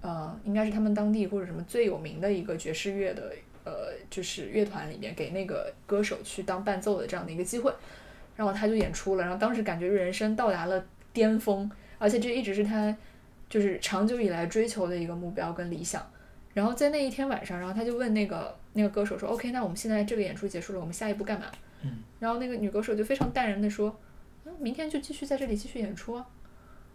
[0.00, 3.32] 呃，应该是他们当地或者什么最有名的一个爵士乐的，
[3.64, 7.72] 呃，就是乐团里面给那个歌手去当伴奏的这样的一个机会。
[8.36, 12.96] 然后他就演出了，然后当时感觉人生到达了巅峰，而且这一直是他
[13.48, 16.00] 就是长久以来追求的一个目标跟理想。
[16.54, 21.46] 然后在那一天晚上，然后他就问那个那个歌手说：“OK，那我们现在这个演出结束了，我们下一步干嘛？”
[21.84, 21.98] 嗯。
[22.18, 23.96] 然后那个女歌手就非常淡然的说
[24.44, 26.26] ：“嗯，明天就继续在这里继续演出啊。”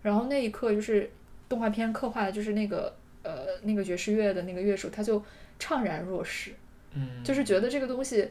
[0.02, 1.10] 然后那一刻就是
[1.48, 5.24] 动画片刻画的就是那个呃那个爵士乐的那个乐手，他就
[5.58, 6.52] 怅然若失，
[6.94, 8.30] 嗯，就是觉得这个东西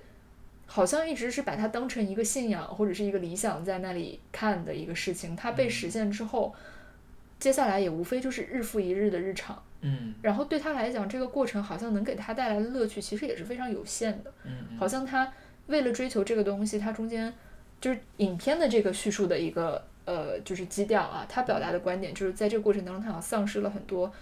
[0.67, 6.55] 好像一直是把它当成一个信仰或者是一个理想在那里看的一个事情，它被实现之后，
[7.39, 9.63] 接下来也无非就是日复一日的日常。
[9.83, 10.14] 嗯。
[10.23, 14.33] 然后对他来讲，这个过程好像能给他带来的乐趣其实也是非常有限的。
[14.45, 14.77] 嗯。
[14.79, 15.33] 好像他
[15.66, 17.33] 为了追求这个东西，他中间
[17.81, 24.12] 就是影片的这个叙述的一个呃，就是基调啊，他表达的观点就是在这个过程当中，他好像丧失了很多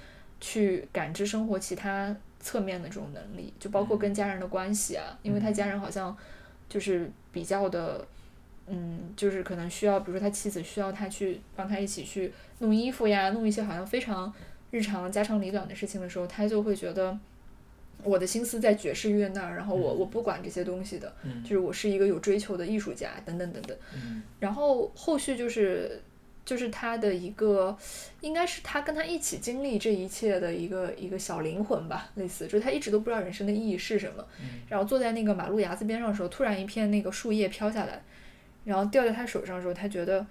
[0.41, 6.17] 去感知生活其他侧面的这种能力，就包括跟家人的关系啊，因为他家人好像
[6.69, 8.07] 就是比较的。
[8.73, 14.33] 嗯，就是可能需要，比如说他妻子需要他去帮他一起去弄衣服呀，弄一些好像非常
[14.71, 17.19] 日常家长里短的事情的时候，他就会觉得
[18.03, 23.77] 我的心思在爵士乐那儿，然后我我不管这些东西的，嗯就是我是一个有追求的艺术家，等等等等。
[23.95, 26.01] 嗯然后后续就是
[26.45, 27.77] 就是他的一个，
[28.23, 34.25] 应该是他跟他一起经历这一切的一个一个小灵魂吧，类似，就是他一直都不知道人生的意义是什么。
[34.41, 38.03] 嗯然后坐在那个马路牙子边上的时候，突然一片那个树叶飘下来，
[38.65, 40.25] 然后掉在他手上的时候，他觉得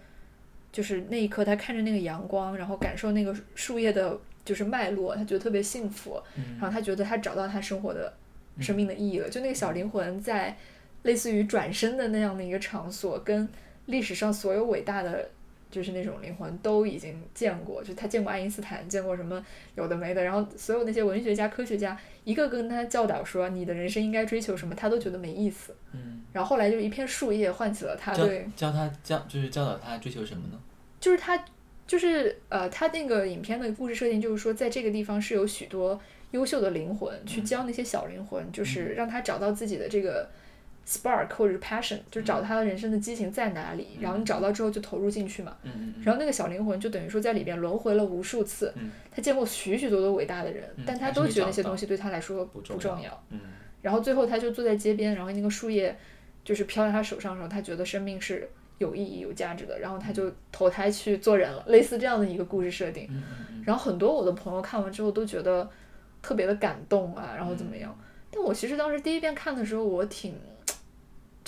[0.72, 6.22] 就是那一刻，他看着那个阳光，然后感受那个树叶的，就是脉络，他觉得特别幸福。
[6.38, 8.14] 嗯然后他觉得他找到他生活的
[8.60, 9.30] 生命的意义了。
[9.30, 10.56] 就那个小灵魂在
[11.04, 13.48] 类似于转身的那样的一个场所，跟
[13.86, 15.30] 历史上所有伟大的
[15.72, 19.44] 就是那种灵魂都已经见过，就他见过爱因斯坦，见过什么
[19.76, 25.76] 有的没的，然后所有那些文学家、科学家一个个跟他教导说你的人生应该追求什么，他都觉得没意思。
[25.94, 30.60] 嗯，然后后来就一片树叶唤起了他对，教他教就是教导他追求什么呢？
[31.00, 31.44] 就是他
[31.88, 36.00] 就是呃，他那个影片的故事设定就是说，在这个地方是有许多
[36.32, 40.30] 优秀的灵魂去教那些小灵魂，就是让他找到自己的这个
[40.90, 44.00] spark 或者是 passion，就是找他的人生的激情在哪里。
[44.00, 45.56] 然后你找到之后就投入进去嘛。
[46.04, 53.40] 然后那个小灵魂就等于说在里边轮回了无数次，嗯他见过许许多多伟大的人，嗯但他都觉得那些东西对他来说不不重要嗯
[53.84, 55.96] 然后最后他就坐在街边，然后那个树叶
[56.44, 58.50] 就是飘在他手上的时候，他觉得生命是
[58.80, 63.08] 有意义、有价值的，然后他就投胎去做人了，类似这样的一个故事设定。
[63.64, 65.70] 然后很多我的朋友看完之后都觉得
[66.22, 67.96] 特别的感动啊，然后怎么样？
[68.32, 70.36] 但我其实当时第一遍看的时候，我挺，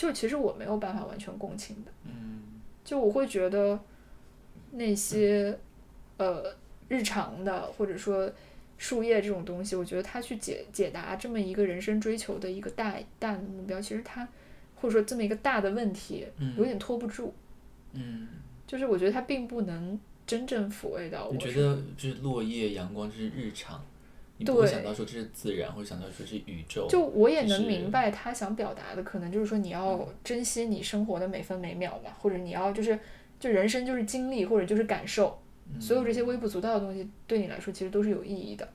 [0.01, 2.41] 就其实我没有办法完全共情的，嗯
[2.83, 3.79] 就我会觉得
[4.71, 5.55] 那些
[6.17, 6.55] 呃
[6.89, 8.31] 日常的或者说
[8.79, 14.27] 树叶这种东西，我觉得它去解解答这么一个人生追求的一个大大的目标，其实它
[14.77, 17.31] 或者说这么一个大的问题，嗯有点拖不住。
[17.93, 18.27] 嗯，
[18.65, 21.33] 就是我觉得它并不能真正抚慰到我。
[21.33, 23.85] 你觉得就是落叶、阳光就是日常，
[24.41, 26.87] 你不会对想到说这是自然，或者想到说是宇宙。
[26.89, 32.99] 就我也能明白他想表达的，可能就是说你要珍惜你生活的每分每秒吧，或者你要就是
[33.39, 35.39] 就人生就是经历或者就是感受，
[35.79, 38.67] 所有这些微不足道的东西对你来说其实都是有意义的。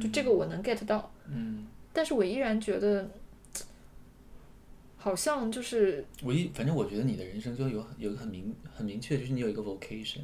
[0.00, 3.06] 就这个我能 get 到，嗯，但是我依然觉得，
[4.96, 10.20] 好像就是我一反正我觉得你的人生就有有一个很明很明确，就是你有一个 vocation。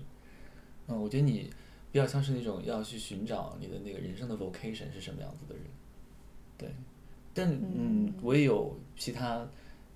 [0.89, 1.51] 嗯，我觉得你
[1.93, 5.65] 比较像是那种要去寻找你的那个人生的 vocation 是什么样子的人。
[6.57, 6.69] 对，
[7.35, 9.47] 但嗯，我也有其他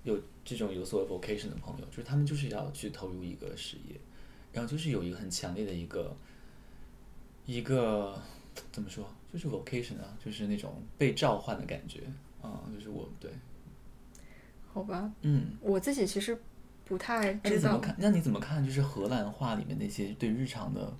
[0.03, 3.95] 有这种有所谓 vocation 的朋友，就是他们就是要去投入一个事业，
[4.51, 6.15] 然后就是有一个很强烈的一个
[7.45, 8.19] 一个
[8.71, 12.01] 怎么说，就是 vocation 啊，就是那种被召唤的感觉
[12.41, 13.31] 啊、就是我对，
[14.71, 15.57] 好吧，嗯。
[15.61, 16.37] 我自己其实
[16.83, 17.41] 不太知道。
[17.43, 17.95] 那你怎么看？
[17.97, 18.63] 那你怎么看？
[18.63, 20.93] 就是荷兰话里面那些对日常的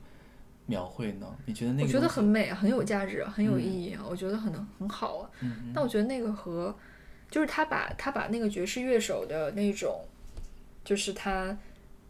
[0.65, 1.27] 描绘呢？
[1.45, 1.83] 你觉得那个？
[1.83, 2.23] 我觉得很。
[2.23, 4.03] 美，很有价值，很有意义啊！
[4.09, 5.29] 我觉得很很好啊。
[5.41, 6.75] 嗯但我觉得那个和，
[7.29, 10.01] 就是他把他把那个爵士乐手的那种
[10.83, 11.57] 就是他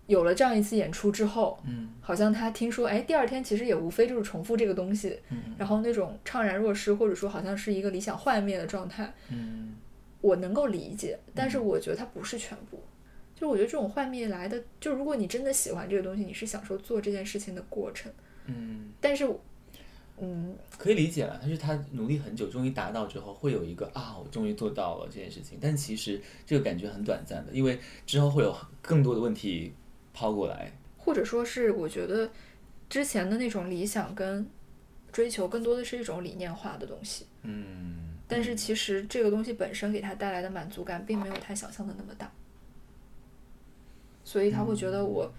[0.08, 9.76] 有了这样一次演出之后，嗯好像他听说，哎，第二天其实也无非就是重复这个东西，嗯然后那种怅然若失，或者说好像是一个理想幻灭的状态，嗯
[10.22, 12.82] 我能够理解，但是我觉得它不是全部。
[13.36, 18.10] 就是我觉得这种幻灭来的，就如果你真的喜欢这个东西，你是享受做这件事情的过程。
[18.46, 19.28] 嗯，但是，
[20.18, 21.38] 嗯，可以理解了。
[21.42, 25.58] 但是他努力很久，终于达到之后，会有一个啊，我终于做到了这件事情。
[25.62, 29.74] 但其实这个感觉很短暂的，因为之后会有更多的问题
[30.14, 30.72] 抛过来。
[30.98, 32.30] 或者说是我觉得
[32.90, 34.48] 之前的那种理想跟
[35.12, 37.26] 追求，更多的是一种理念化的东西。
[37.44, 42.32] 嗯，但是其实这个东西本身给他带来的满足感，并没有他想象的那么大，
[44.24, 45.32] 所以他会觉得我，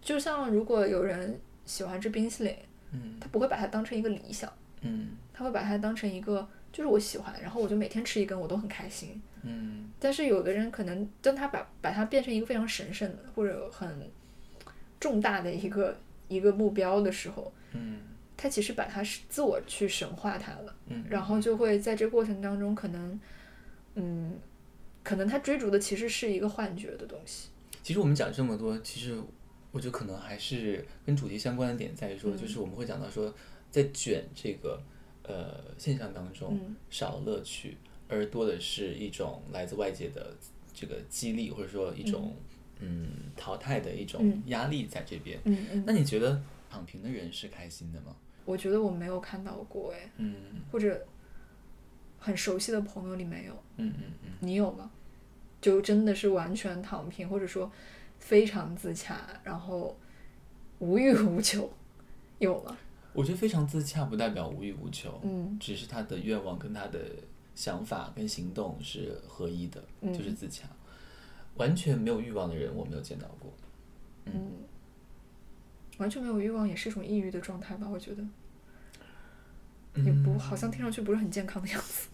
[0.00, 1.38] 就像如果有人
[1.68, 2.56] 喜欢吃冰淇淋，
[2.92, 4.50] 嗯他不会把它当成一个理想，
[4.80, 9.20] 嗯他会把它当成一个就是我喜欢，然后我就每天吃一根，我都很开心。
[9.42, 14.10] 嗯但是有的人可能当他把把它变成一个非常神圣的或者很
[14.98, 15.96] 重大的一个
[16.28, 18.00] 一个目标的时候，嗯
[18.36, 20.74] 他其实把它是自我去神化它了。
[20.86, 23.20] 嗯，然后就会在这个过程当中，可能，
[23.96, 24.38] 嗯，
[25.02, 27.48] 可能他追逐的其实是一个幻觉的东西。
[27.82, 29.20] 其实我们讲这么多，其实
[29.70, 32.36] 我觉得可能还是跟主题相关的点在于说，嗯。
[32.36, 33.32] 就是我们会讲到说，
[33.70, 34.80] 在卷这个
[35.22, 36.76] 呃现象当中，嗯。
[36.90, 37.76] 少了乐趣，
[38.08, 40.34] 而多的是一种来自外界的
[40.72, 42.34] 这个激励，或者说一种
[42.80, 44.42] 嗯淘汰的一种嗯。
[44.46, 45.38] 压力在这边。
[45.44, 48.16] 嗯嗯，那你觉得躺平的人是开心的吗？
[48.44, 50.34] 我觉得我没有看到过哎，嗯。
[50.72, 51.06] 或者
[52.18, 54.90] 很熟悉的朋友里没有，嗯嗯嗯，你有吗？
[55.60, 57.70] 就真的是完全躺平，或者说
[58.18, 59.96] 非常自洽，然后
[60.78, 61.70] 无欲无求，
[62.38, 62.76] 有吗？
[63.12, 67.00] 我觉得非常自洽不代表无欲无求，嗯只是他的愿望跟他的
[67.54, 70.68] 想法跟行动是合一的，嗯就是自洽。
[71.56, 73.52] 完全没有欲望的人，我没有见到过。
[74.26, 74.52] 嗯，
[75.96, 77.88] 完全没有欲望也是一种抑郁的状态吧？
[77.88, 78.22] 我觉得
[80.04, 82.08] 也不好像听上去不是很健康的样子。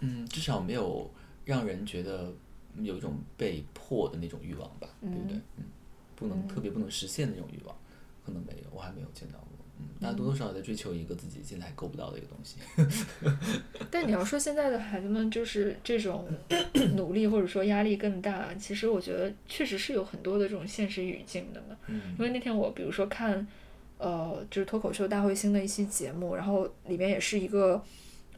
[0.00, 1.10] 嗯，至少没有
[1.46, 2.30] 让人觉得
[2.76, 5.36] 有一种被迫的那种欲望吧，对不对？
[5.56, 5.64] 嗯，
[6.16, 7.74] 不能、特别不能实现的那种欲望，
[8.24, 9.46] 可能没有，我还没有见到过。
[9.78, 12.58] 嗯，大家多多少少在追求一个自己现在还够不到的一个东西。
[13.90, 16.28] 但你要说现在的孩子们就是这种
[16.96, 21.76] 努力或者说压力更大，其实我觉得确实是有很多的这种现实语境的嘛。
[21.86, 23.46] 嗯因为那天我比如说看，
[23.96, 27.82] 呃，就是脱口秀大会星的一期节目，然后里面也是一个，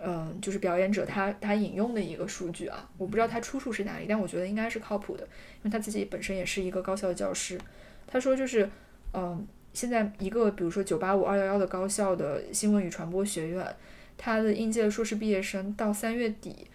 [0.04, 7.58] 嗯、就是表演者他他引用的一个数据啊，我不知道他出处是哪里，但我觉得应该是靠谱的，因为他自己本身也是一个高校的教师。
[8.06, 8.68] 他说就是，
[9.14, 13.66] 嗯、现在一个比如说九八五、二幺幺的高校的新闻与传播学院，
[14.18, 16.66] 他的应届硕士毕业生到三月底。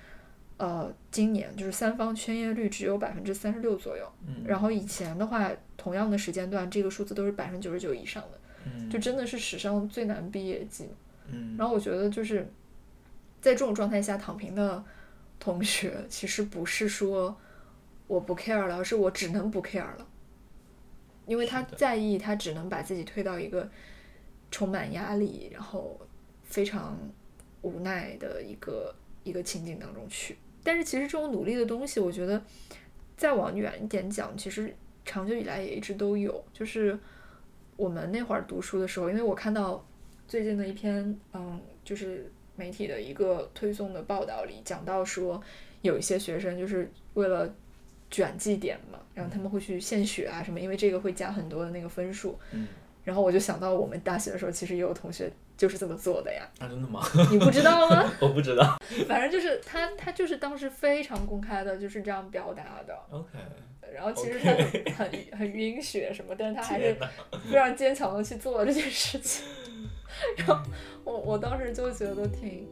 [0.59, 10.87] 呃，今年就是三方圈业率只有百分之三十六左右，嗯然后以前的话，同样的时间段，这个数字都是百分之九十九以上的，嗯就真的是史上最难毕业季。
[11.31, 12.43] 嗯然后我觉得就是
[13.41, 14.83] 在这种状态下躺平的
[15.39, 17.37] 同学，其实不是说
[18.07, 20.07] 我不 care 了，而是我只能不 care 了，
[21.25, 23.69] 因为他在意，他只能把自己推到一个
[24.49, 25.99] 充满压力，然后
[26.43, 26.97] 非常
[27.61, 30.37] 无奈的一个一个情景当中去。
[30.63, 32.41] 但是其实这种努力的东西，我觉得
[33.15, 36.43] 再往远一点讲，其实长久以来也一直都有。
[36.51, 36.97] 就是
[37.75, 39.85] 我们那会儿读书的时候，因为我看到
[40.27, 45.41] 最近的一篇，嗯，就是媒体的一个推送的报道里讲到说，
[45.81, 47.49] 有一些学生就是为了
[48.11, 52.37] 卷绩点嘛，然后他们会去献血啊什么，因为这个会加很多的那个分数。
[52.51, 52.67] 嗯
[53.03, 57.01] 然后我就想到我们大学的时候，其实也有同学就是这么做的呀，啊，真的吗？
[57.31, 58.03] 你不知道吗？
[58.19, 58.77] 我不知道。
[59.07, 62.93] 反正就是他，他就是当时非常公开的，就是这样表达的。
[63.09, 63.37] OK，
[63.95, 66.93] 然后其实他很很很晕血什么，但是他还是
[67.49, 69.45] 非常坚强的去做这件事情。
[70.36, 70.58] 然 后
[71.04, 72.66] 我我当时就觉得挺，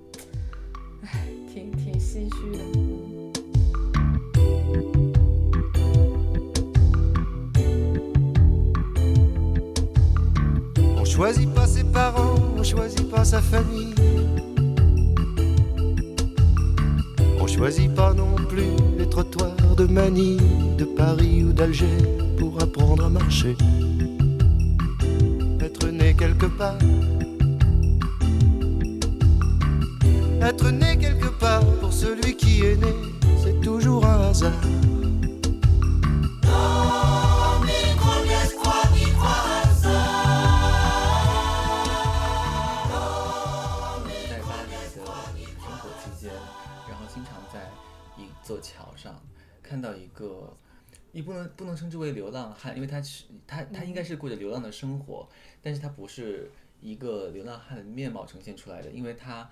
[1.03, 2.59] 唉，挺挺唏嘘的。
[10.97, 13.95] On choisit pas ses parents, on choisit pas sa famille.
[17.41, 20.41] On choisit pas non plus les trottoirs de Manille,
[20.79, 21.99] de Paris ou d'Alger
[22.39, 23.57] pour apprendre à marcher.
[25.61, 26.79] Être né quelque part.
[30.46, 32.94] Être né quelque part pour celui qui est né,
[33.42, 34.54] c'est toujours un hasard.
[44.30, 45.04] 在巴黎的生
[45.80, 46.32] 活期间，
[46.88, 47.68] 然后经常在
[48.16, 49.20] 一座桥上
[49.64, 50.56] 看到一个
[51.12, 55.28] 你不能不能称之为流浪汉，因为他是他他应该是过着流浪的生活，
[55.64, 59.50] 但是他不是一个流浪汉的面貌呈现出来的，因为他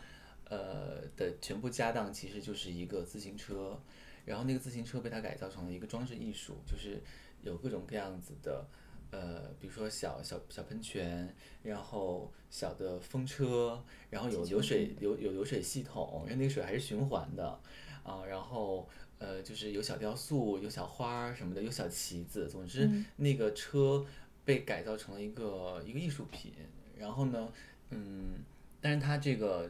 [0.49, 3.79] 呃的全部家当其实就是一个自行车，
[4.25, 7.01] 然后那个自行车被他改造成了一个装置艺术，就是
[7.41, 8.65] 有各种各样子的。
[9.11, 11.31] 呃，比如说小小小喷泉，
[11.61, 13.79] 然后小的风车，
[14.09, 17.59] 然后有流水流有流水系统，因为那个水还是循环的，
[18.01, 18.89] 啊，然后
[19.19, 24.03] 呃就是有小雕塑，有小花儿什么的，有小旗子，总之、那个车
[24.43, 26.51] 被改造成了一个一个艺术品。
[26.97, 27.53] 然后呢，
[27.91, 28.39] 嗯，
[28.81, 29.69] 但是它这个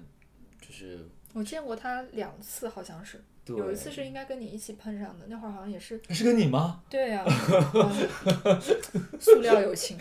[0.73, 6.81] 就是我见过他两次，好像是有一次是应该跟你一起碰上的，那会儿好像也是是跟你吗？
[6.89, 7.23] 对呀、
[7.73, 8.61] 嗯
[9.19, 9.97] 塑料友情，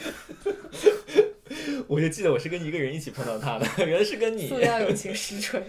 [1.87, 5.62] 我就记得我是跟一个人一起碰到他的，原来是跟你塑料友情实锤。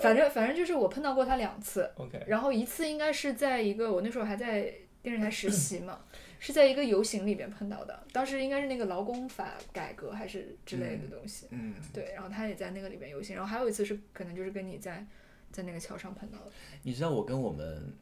[0.00, 6.00] 反正反正就是我碰到过他两次，OK，然后一次应该是在一个我那时候还在电视台实习嘛，
[6.40, 15.06] 是在一个游行里面碰到的，当时应该是那个劳工法改革还是之类的东西，嗯，对，然后他也在那个里面游行，然后还有一次是可能就是跟你在
[15.52, 16.50] 在那个桥上碰到的，
[16.82, 17.92] 你知道我跟我们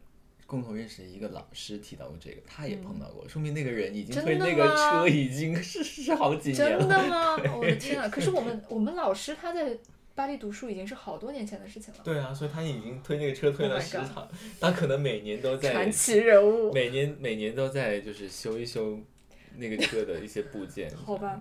[0.47, 6.89] 共同认识的一个老师提到过这个，他也碰到过，说明那个人已经真的推那个吗车已经 是是好几年真。
[6.89, 7.37] 的吗？
[7.55, 8.09] 我的天啊！
[8.09, 9.77] 可是我们我们老师他在
[10.19, 14.29] 巴黎读书已经是好多年前的事情了，对啊，所以他已经推那个车推 Oh 了 God 长，
[14.61, 16.73] 他可能每年都在传奇人物。
[16.73, 18.99] 每年每年都在就是修一修
[19.57, 20.91] 那个车的一些部件。
[21.07, 21.41] 好吧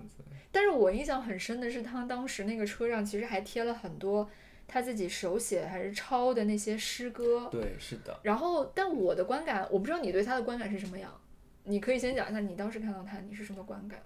[0.51, 4.29] 但是我印象很深的是，他当时那个车上其实还贴了很多
[4.67, 7.49] 他自己手写还是抄的那些诗歌。
[7.51, 8.19] 对，是的。
[8.21, 11.11] 然后，但我的观感，我不知道你对他的观感是什么样。
[11.63, 13.99] 你可以先讲一下你当时看到他，你是什么观感？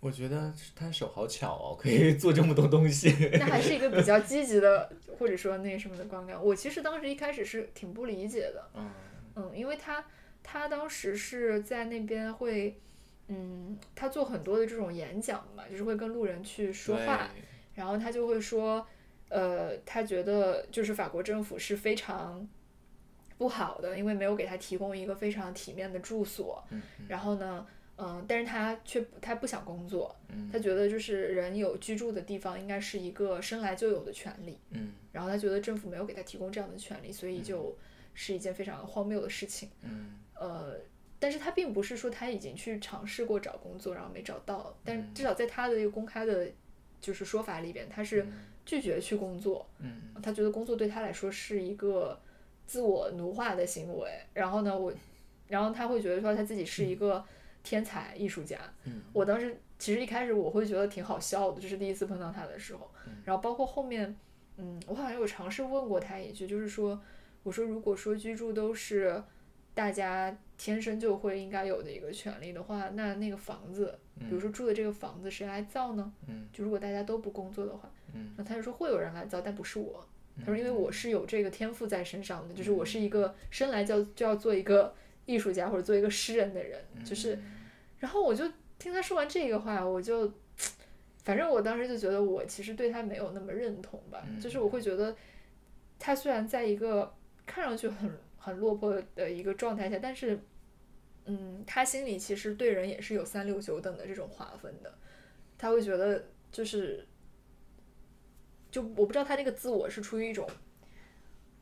[0.00, 3.14] 我觉得他手好巧哦，可以做这么多东西。
[3.38, 6.42] 那还是一个比较积极的，或者说那什么的观感。
[6.42, 8.90] 我其实当时一开始是挺不理解的，嗯
[9.36, 10.02] 嗯，因为他
[10.42, 12.80] 他当时是在那边会，
[13.28, 17.30] 嗯，他做很多的这种演讲嘛，就是会跟路人去说话，
[17.74, 18.86] 然后他就会说，
[19.28, 22.48] 呃，他觉得就是法国政府是非常
[23.36, 27.66] 不好的，因为没有给他提供一个非常体面的住所，嗯然后呢。
[28.00, 37.76] 嗯，但是他却不他不想工作，嗯他觉得就是人有居住的地方应该是一个生来就有的权利，嗯然后他觉得政府没有给他提供这样的权利，所以就
[38.14, 39.68] 是一件非常荒谬的事情。
[39.82, 40.76] 嗯呃，
[41.18, 46.48] 但是他并不是说他已经去尝试过找工作，然后没找到，但至少在他的一个公开的，
[47.00, 48.26] 就是说法里边，他是
[48.64, 49.68] 拒绝去工作。
[49.80, 52.18] 嗯他觉得工作对他来说是一个
[52.66, 54.10] 自我奴化的行为。
[54.32, 54.92] 然后呢，我，
[55.48, 57.24] 然后他会觉得说他自己是一个
[57.62, 58.58] 天才艺术家。
[58.84, 62.90] 嗯我当时其实一开始我会觉得挺好笑的，就是第一次碰到他的时候。
[63.24, 64.16] 然后包括后面，
[64.56, 67.00] 嗯，我好像有尝试问过他一句，就是说，
[67.42, 69.22] 我说如果说居住都是
[69.74, 76.12] 大家天生就会应该有的一个权利的话，那那个房子，比如说住的这个房子谁来造呢？
[76.28, 80.06] 嗯就如果大家都不工作的话，嗯然后他就说会有人来造，但不是我。
[80.38, 84.94] 他说因为我是有这个天赋在身上的，就是我是一个生来就就要做一个
[85.30, 87.38] 艺术家或者做一个诗人的人，就是，
[87.98, 90.32] 然后我就听他说完这个话，我就，
[91.22, 95.16] 反正我当时就觉得我其实对他没有那么认同吧，就是我会觉得
[95.98, 97.14] 他虽然在一个
[97.46, 100.38] 看上去很很落魄的一个状态下，但是，
[101.26, 104.92] 嗯，他心里其实对人也是有三六九等的这种划分的，
[105.56, 107.06] 他会觉得就是，
[108.70, 110.48] 就我不知道他那个自我是出于一种，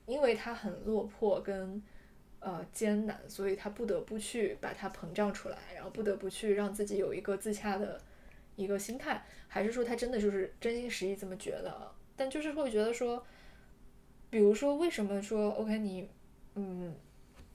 [0.06, 1.82] 因为他很落魄跟
[2.40, 8.00] 呃艰难，所以他不得不去把它膨胀出来，然后不得不去让自己有一个自洽的
[8.56, 11.90] 一个心态，还是说他真的就是真心实意这么觉得？
[12.16, 13.24] 但就是会觉得说，
[14.30, 16.08] 比如说为什么说 OK 你
[16.54, 16.94] 嗯，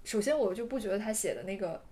[0.03, 1.84] 首先我就不觉得他写的那个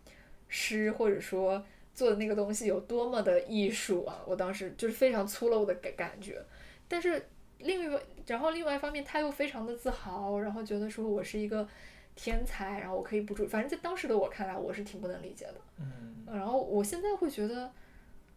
[0.48, 1.64] 诗或者说
[1.94, 6.42] 做的那个东西有多么的艺术啊，我当时就是非常粗陋的感感觉，
[6.88, 7.24] 但是。
[7.64, 11.68] 另一个，然后另外一方面，他又非常的自豪，然后觉得说我是一个
[12.16, 15.55] 天才，然后我可以不住，反正在当时的我看来，我是挺不能理解的。
[15.80, 17.72] 嗯然后我现在会觉得，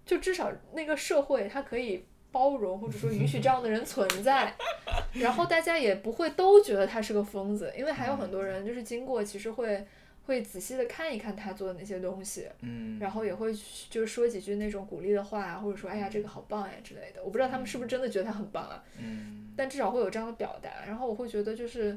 [0.04, 4.52] 就至少那个社会它可以包容或者说允许这样的人存在，
[5.14, 9.86] 然后大家也不会都觉得他是个疯子，因为还有很多人就是经过其实会
[10.26, 13.54] 会仔细的看一看他做的那些东西，嗯，然后也会
[13.88, 17.22] 就是说几句那种鼓励的话，或者说哎呀这个好棒呀之类的。
[17.22, 20.68] 我不知道他们是不是真的觉得他很棒啊，嗯但至少会有这样的表达。
[20.84, 21.96] 然后我会觉得就是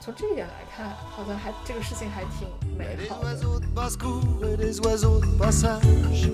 [0.00, 3.28] 从这一点来看，好像还这个事情还挺美 Des 好的。
[3.28, 6.30] oiseaux de basse-cour et des oiseaux de passage.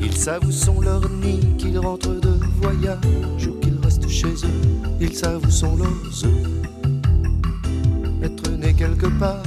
[0.00, 4.98] Ils savent où sont leurs nids, qu'ils rentrent de voyage ou qu'ils restent chez eux.
[5.00, 6.60] Ils savent où sont leurs œufs.
[8.60, 9.42] né quelque part.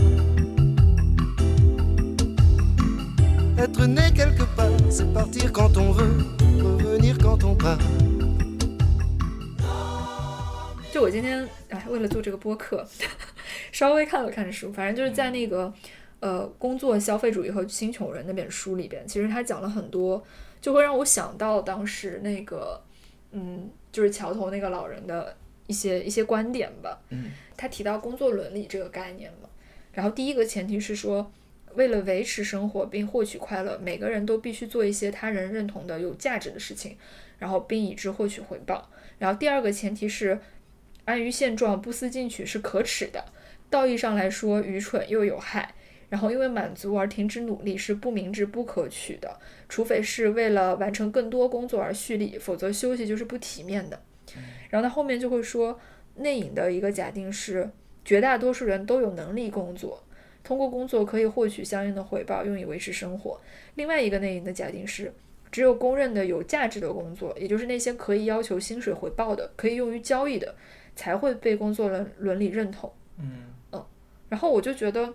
[3.57, 6.26] Être né quelque part, c'est partir quand on veut,
[6.61, 7.78] revenir quand on part.
[10.99, 12.84] 就我今天哎，为了做这个播客，
[13.70, 15.72] 稍微看了看书，反正就是在那个
[16.18, 20.20] 呃《工作、消费主义和新穷人》那本书里边，其实他讲了很多，
[20.61, 22.82] 就会让我想到当时那个
[23.30, 25.36] 嗯，就是桥头那个老人的
[25.68, 27.01] 一些一些观点吧。
[27.11, 29.49] 嗯，他提到工作伦理这个概念嘛，
[29.92, 31.30] 然后第一个前提是说，
[31.74, 36.96] 为了维持生活并获取快乐，每个人都必须做一些他人认同的有价值的事情，
[37.38, 38.90] 然后并以之获取回报。
[39.20, 40.38] 然后第二个前提是，
[41.09, 43.24] 安于现状、不思进取是可耻的，
[43.70, 45.74] 道义上来说愚蠢又有害。
[46.11, 49.38] 然后因为满足而停止努力是不明智、不可取的，
[49.70, 53.98] 除非是为了完成更多工作而蓄力，否则休息就是不体面的。
[54.68, 55.80] 然后他后面就会说，
[56.16, 57.70] 内隐的一个假定是，
[58.04, 60.02] 绝大多数人都有能力工作，
[60.44, 63.40] 通过工作可以获取相应的回报，用以维持生活。
[63.76, 65.12] 另外一个内隐的假定是，
[65.50, 70.54] 只有公认的有价值的工作，也就是那些可以要求薪水回报的、可以用于交易的，
[70.99, 72.92] 才会被工作伦伦理认同。
[73.20, 73.44] 嗯
[74.28, 75.14] 然后我就觉得，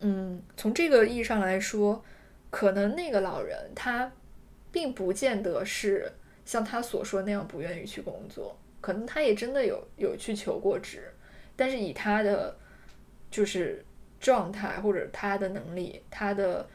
[0.00, 2.04] 嗯，从这个意义上来说，
[2.50, 4.12] 可能那个老人他
[4.70, 6.12] 并不见得是
[6.44, 11.14] 像他所说那样不愿意去工作，可能他也真的有有去求过职，
[11.56, 12.54] 但是以他的
[13.30, 13.82] 就是
[14.20, 16.68] 状态或者他的能力，他的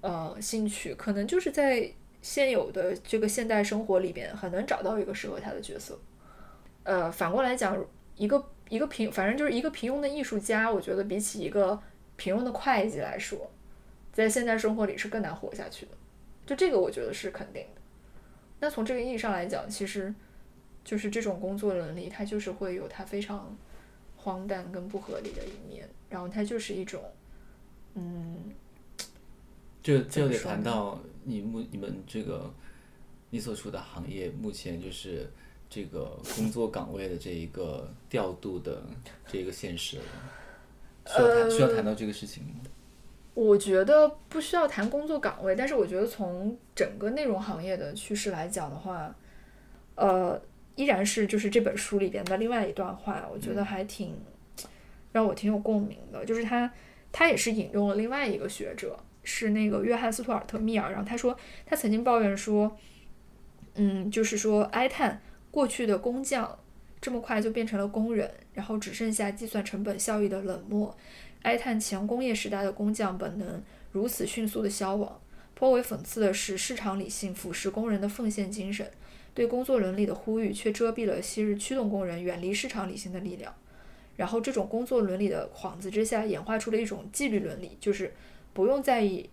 [0.00, 1.92] 呃兴趣，可能就是在
[2.22, 5.98] 现有的这个现代生活里边很难找到一个适合他的角色。
[6.82, 7.76] 呃，反过来讲，
[8.16, 11.80] 一个一个平，反正就是一个平庸的艺术家，我觉得比起一个
[12.16, 13.50] 平庸的会计来说，
[14.12, 15.92] 在现代生活里是更难活下去的。
[16.46, 17.80] 就这个，我觉得是肯定的。
[18.60, 20.14] 那从这个意义上来讲，其实
[20.84, 23.56] 就是这种工作伦理，它就是会有它非常
[24.16, 27.02] 荒诞跟不合理的一面，然后它就是一种，
[27.94, 28.36] 嗯，
[29.82, 32.52] 这这就得谈到你目你们这个
[33.30, 35.30] 你所处的行业目前就是
[35.70, 38.82] 这个工作岗位的这一个调度的
[39.28, 40.02] 这一个现实了，
[41.06, 42.50] 需要谈、需要谈到这个事情吗？
[43.34, 49.14] 我觉得不需要谈工作岗位，但是我觉得从整个内容行业的趋势来讲的话，
[49.94, 50.38] 呃，
[50.74, 54.18] 依然是就是这本书里边的另外一段话，我觉得还挺
[55.12, 56.70] 让我挺有共鸣的，就是他
[57.12, 62.76] 他也是引用了另外一个学者，是那个约翰斯图尔特密尔，然后他说他曾经抱怨说，
[63.76, 66.58] 嗯，就是说哀叹过去的工匠
[67.00, 70.96] 这么快就变成了工人，然后只剩下计算成本效益的冷漠。
[71.42, 75.20] 哀叹前工业时代的工匠本能如此迅速的消亡。
[75.54, 78.90] 颇为讽刺的是，市场理性腐蚀工人的奉献精神，
[79.34, 83.54] 对工作伦理的呼吁却遮蔽了昔日驱动工人远离市场理性的力量。
[84.16, 88.12] 然后，这种工作伦理的幌子之下，演化出了一种纪律伦理，就是
[88.52, 89.28] 不用在意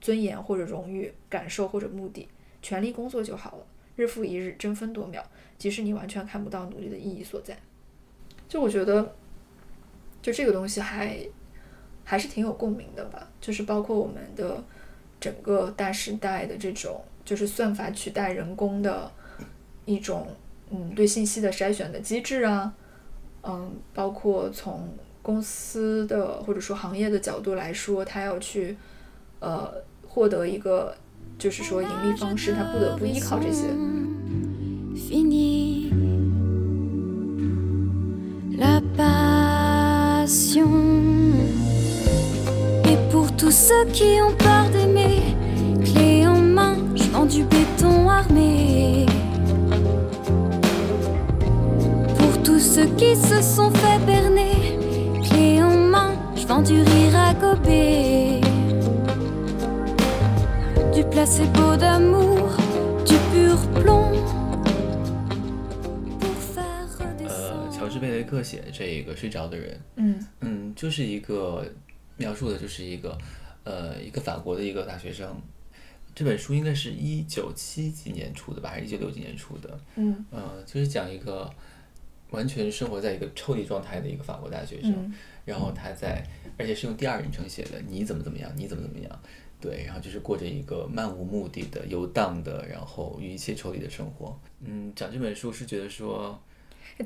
[0.00, 2.28] 尊严或者荣誉、感受或者目的，
[2.60, 3.66] 全力工作就好了。
[3.96, 5.22] 日复一日，争分夺秒，
[5.58, 7.56] 即使你完全看不到努力的意义所在。
[8.48, 9.14] 就我觉得，
[10.20, 11.18] 就这个东西还
[12.04, 13.28] 还是挺有共鸣的吧。
[13.40, 14.62] 就是包括我们的
[15.20, 19.10] 整个大时代的这种，就是算法取代人工的
[19.84, 20.28] 一种，
[20.70, 22.74] 嗯，对信息的筛选的机制啊，
[23.42, 24.88] 嗯，包括从
[25.22, 28.76] 公司的或者说行业的角度来说，它要去
[29.38, 29.72] 呃
[30.06, 30.96] 获得一个
[31.41, 33.65] 就是说盈利方式，它不得不依靠这些。
[34.95, 35.91] Fini
[38.57, 40.67] la passion.
[42.83, 45.21] Et pour tous ceux qui ont peur d'aimer,
[45.85, 49.05] clé en main, je vends du béton armé.
[52.17, 53.70] Pour tous ceux qui se sont
[61.22, 62.50] Du placebo d'amour,
[63.06, 64.10] du pur plomb.
[66.18, 66.88] Pour faire
[67.28, 71.64] 呃，乔治贝雷克写的这一个睡着的人，嗯嗯，就是一个
[72.16, 73.16] 描述的就是一个
[73.62, 75.32] 呃一个法国的一个大学生。
[76.12, 79.78] 这本书应该是一九七几年出的吧，还是一九六几年出的？
[79.94, 81.48] 嗯呃，就是讲一个
[82.30, 85.14] 完全生活在一个抽离状态的一个法国大学生，嗯
[85.44, 86.20] 然后他在，
[86.58, 89.20] 而且是用第二人称写的，你怎么怎么样，你怎么怎么样，
[89.62, 94.36] 对，然后就是过着一个漫无目的的游荡的，然后与一切抽离的生活。
[94.60, 96.36] 嗯，讲这本书是觉得说，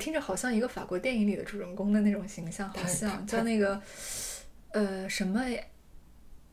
[0.00, 3.80] 听着好像一个法国电影里的主人公的那种形象，好像叫那个
[4.70, 5.40] 呃什么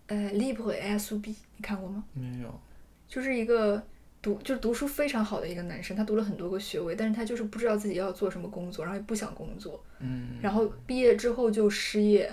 [0.08, 2.04] 呃 Libre et Soubi，你看过吗？
[2.14, 2.60] 没有，
[3.08, 3.82] 就是一个
[4.22, 12.30] 读就是读书非常好的一个男生，他读了很多个学位，但是他就是不知道自己要做什么工作，然后也不想工作，嗯然后毕业之后就失业，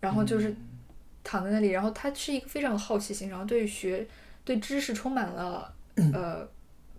[0.00, 0.56] 然后就是嗯
[1.24, 4.06] 躺在那里，然后他是一个非常有好奇心，然后对学
[4.44, 5.74] 对知识充满了
[6.14, 6.48] 呃，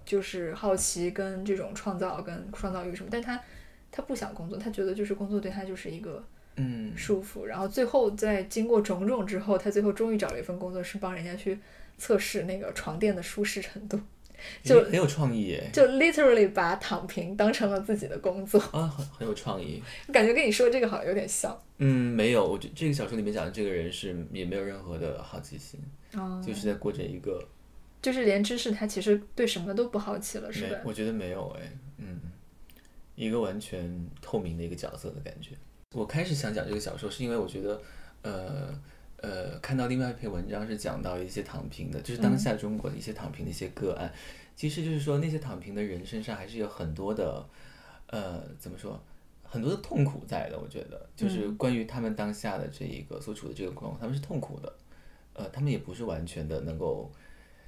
[0.06, 3.42] 就是好奇跟这种创造跟创造欲什么，但他
[3.92, 6.24] 他不想工作，他觉得就是工作对他就是一个
[6.56, 6.96] 嗯。
[6.98, 11.58] 束缚，然后最后在经过种种之后，他最后终于找了一份工作，是帮人家去
[11.98, 14.00] 测试那个床垫的舒适程度，
[14.64, 19.82] 就很有创意耶，就 literally 把躺平当成了自己的工作，啊，很很有创意。
[20.12, 21.58] 感觉跟你说这个好像有点像。
[21.78, 25.80] 嗯，没有，我觉这个小说里面讲的这个人是也没有任何的好奇心，
[26.14, 27.42] 哦就是在过着一个
[28.02, 30.78] 就是连知识他其实对什么都不好奇了，是吧，？
[30.84, 32.20] 我觉得没有哎，嗯，
[33.16, 35.52] 一个完全透明的一个角色的感觉。
[35.94, 37.82] 我开始想讲这个小说，是因为我觉得，
[38.22, 38.80] 呃
[39.22, 44.12] 呃，看到另外一篇文章是讲到一些躺平的，就是当下中国的一些躺平的一些个案。
[44.56, 47.46] 其实就是说，那些躺平的人身上还是有很多的，
[48.08, 49.02] 呃，怎么说？
[49.44, 54.72] 很多的痛苦在的，我觉得就是关于他们当下的这一个所处的这个状况，他们是痛苦的，
[55.34, 57.12] 呃，他们也不是完全的能够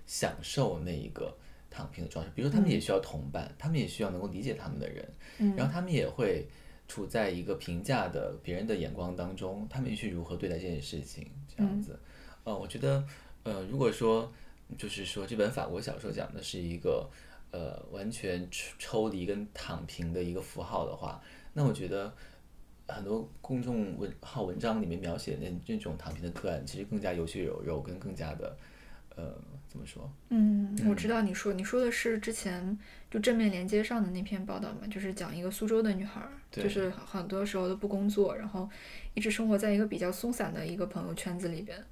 [0.05, 1.35] 享受那一个
[1.71, 2.31] 躺平的状态。
[2.35, 6.47] 比如说，他们也需要同伴，他们也需要能够理解他们的人，然后他们也会
[6.87, 11.27] 处在一个评价的别人的眼光当中，他们去如何对待这件事情，
[11.61, 11.99] 这样子。
[12.43, 13.03] 呃，我觉得，
[13.43, 14.31] 呃，如果说
[14.77, 17.09] 就是说这本法国小说讲的是一个
[17.51, 21.21] 呃完全抽抽离跟躺平的一个符号的话，
[21.53, 22.11] 那我觉得
[22.87, 28.57] 很多公众文号文章里面描写的那这种躺平的个案，其实更加有血有肉，跟更加的
[29.15, 29.33] 呃
[29.67, 30.11] 怎么说？
[30.29, 32.77] 嗯，我知道你说你说的是之前
[33.09, 38.69] 就正面连接上的那篇报道嘛，就是讲一个苏州的女孩儿，就是很多时候都不工作，然后
[39.13, 41.83] 一直生活在一个比较松散的一个朋友圈子里边，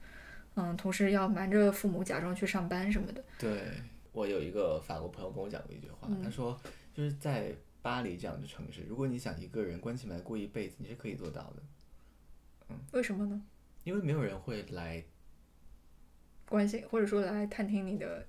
[0.56, 3.24] 嗯，同时要瞒着父母假装去上班什么的。
[3.38, 3.74] 对
[4.12, 6.60] 我有一个法国朋友跟我讲过一句话，他说
[6.94, 11.64] 就是在巴黎这样的城市，如果你想一个人关起门来过一辈子，你是可以做到的，
[12.70, 13.42] 嗯为什么呢？
[13.84, 15.04] 因为没有人会来，
[16.48, 18.26] 关心或者说来探听你的，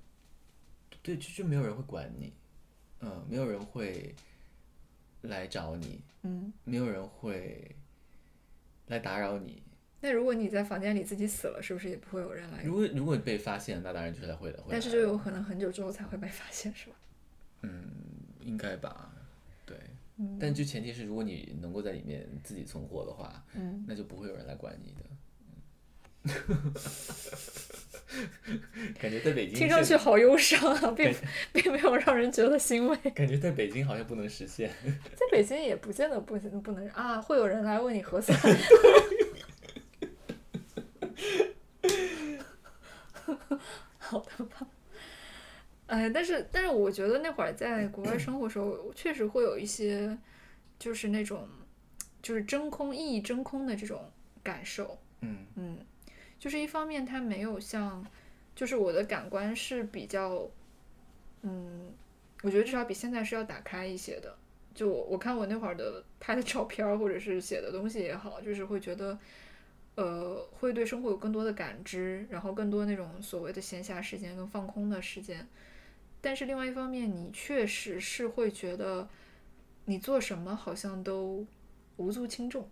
[1.01, 2.33] 对，就就没有人会管你，
[3.01, 4.15] 嗯，没有人会
[5.23, 7.75] 来找你，嗯，没有人会
[8.91, 9.63] 来打扰你。
[10.01, 12.63] 那如果你在房间里自己死了，是不是也不会有人来？
[12.63, 14.65] 如果如果你被发现，那当然就是来会会。
[14.69, 16.95] 但是就有可能很久之后才会被发现，是吧？
[17.61, 17.83] 嗯
[18.41, 19.11] 应该吧，
[19.65, 19.77] 对。
[20.17, 25.05] 嗯但就前提是，如果你能够在里面自己存活的话，嗯，那就不会有人来管你的。
[26.23, 26.73] 嗯
[28.99, 31.13] 感觉在北京是听上去好忧伤啊，并
[31.53, 32.95] 并没有让人觉得欣慰。
[33.11, 34.69] 感觉在北京好像不能实现。
[35.15, 38.37] 在北京也不见得不不能啊，会有人来为你核酸。
[43.97, 44.67] 好的吧。
[45.87, 50.17] 哎，但是但是我觉得那会儿在国外生活的时候，确实会有一些，
[50.77, 51.47] 就是那种，
[52.21, 54.11] 就是真空、意义真空的这种
[54.43, 54.99] 感受。
[55.21, 55.77] 嗯嗯，
[56.41, 58.03] 就是一方面它没有像，
[58.55, 60.49] 就是我的感官是比较，
[61.43, 61.93] 嗯，
[62.41, 64.35] 我觉得至少比现在是要打开一些的。
[64.73, 69.19] 就我我看我那会儿的拍的照片或者是写的东西也好，就是会觉得，
[69.93, 75.47] 呃，会对生活有更多的感知，然后更多那种所谓的闲暇时间跟放空的时间。
[76.21, 79.07] 但是另外一方面，你确实是会觉得，
[79.85, 81.45] 你做什么好像都
[81.97, 82.67] 无足轻重，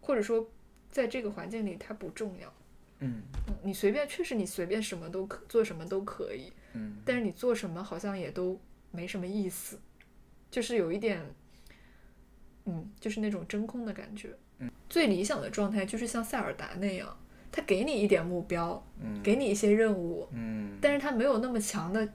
[0.00, 0.48] 或者说
[0.94, 2.52] 在这个环境里它不重要。
[3.00, 8.58] 嗯嗯，你随便，确实你随便什么都可做什么都可以，嗯但是你做什么好像也都
[8.92, 9.76] 没什么意思，
[10.48, 11.20] 就是有一点，
[12.66, 14.30] 嗯，就是那种真空的感觉。
[14.60, 17.14] 嗯，最理想的状态就是像塞尔达那样，
[17.50, 22.08] 他给你一点目标，嗯给你一些任务，嗯但是他没有那么强的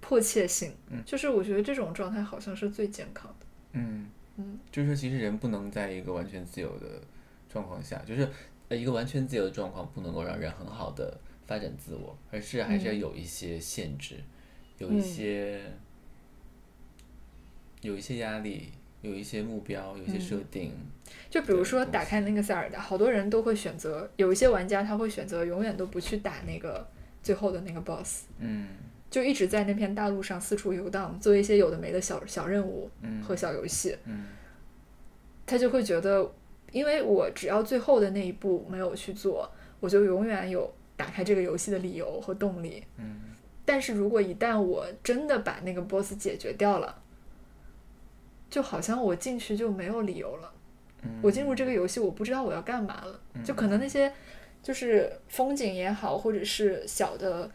[0.00, 0.72] 迫切性。
[0.88, 3.46] 嗯就是我觉得这种状态好像是最健康的。
[3.72, 4.08] 嗯
[4.38, 7.02] 嗯，就是说，其实人不能在一个完全自由的
[7.56, 8.28] 状况下，就是
[8.68, 14.16] 呃一个完全自由的状况不能够让人很好的发展自我，而是还是要有一些限制，
[14.76, 15.62] 有一些
[17.80, 18.68] 有一些压力，
[19.00, 20.74] 有一些目标，有一些设定。
[21.30, 26.86] 就比如说打开那个塞尔达，好多人都会选择，有一些玩家他会选择永远都不去打那个
[27.22, 28.68] 最后的那个 BOSS，嗯。
[29.08, 33.22] 就一直在那片大陆上四处游荡，做一些有的没的小小任务嗯。
[33.22, 33.96] 和小游戏。
[34.04, 34.26] 嗯。
[35.46, 36.28] 他就会觉得，
[36.76, 39.50] 因为我只要最后的那一步没有去做，
[39.80, 42.84] 我就永远有打开这个游戏的理由和动力。
[42.98, 43.22] 嗯。
[43.64, 47.02] 但是如果一旦我真的把那个 BOSS 解决掉了，
[48.50, 50.52] 就好像我进去就没有理由了。
[51.00, 51.18] 嗯。
[51.22, 54.12] 我进入这个游戏，我不知道我要干嘛了，就可能那些
[54.62, 57.50] 就是风景也好，或者是小的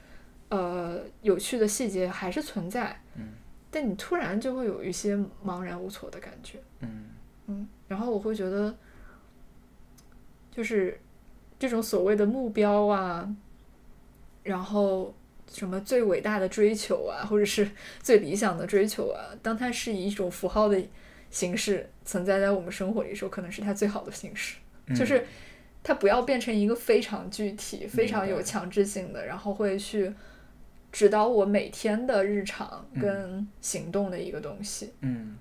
[0.49, 3.33] 呃有趣的细节还是存在，嗯，
[3.69, 5.15] 但你突然就会有一些
[5.45, 7.05] 茫然无措的感觉，嗯。
[7.47, 8.73] 嗯，然后我会觉得，
[10.51, 10.99] 就是
[11.57, 13.33] 这种所谓的目标啊，
[14.43, 15.13] 然后
[15.51, 17.69] 什么最伟大的追求啊，或者是
[18.03, 20.81] 最理想的追求啊，当它是以一种符号的
[21.29, 25.25] 形式存在在我们生活里的时候，可能是它最好的形式，嗯就是
[25.83, 30.13] 它不要变成一个非常具体、非常有强制性的，然后会去
[30.91, 34.91] 指导我每天的日常嗯跟行动的一个东西。
[34.99, 35.37] 嗯，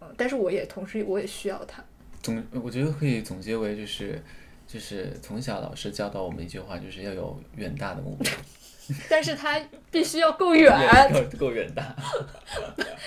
[0.00, 1.82] 嗯，但是我也同时我也需要它。
[2.20, 4.20] 总我觉得可以总结为就是
[4.68, 8.30] 就是从小老师教导我们一句话，就是要有远大的目标，
[9.08, 9.58] 但是它
[9.90, 10.70] 必须要够远，
[11.32, 11.96] 够够远大。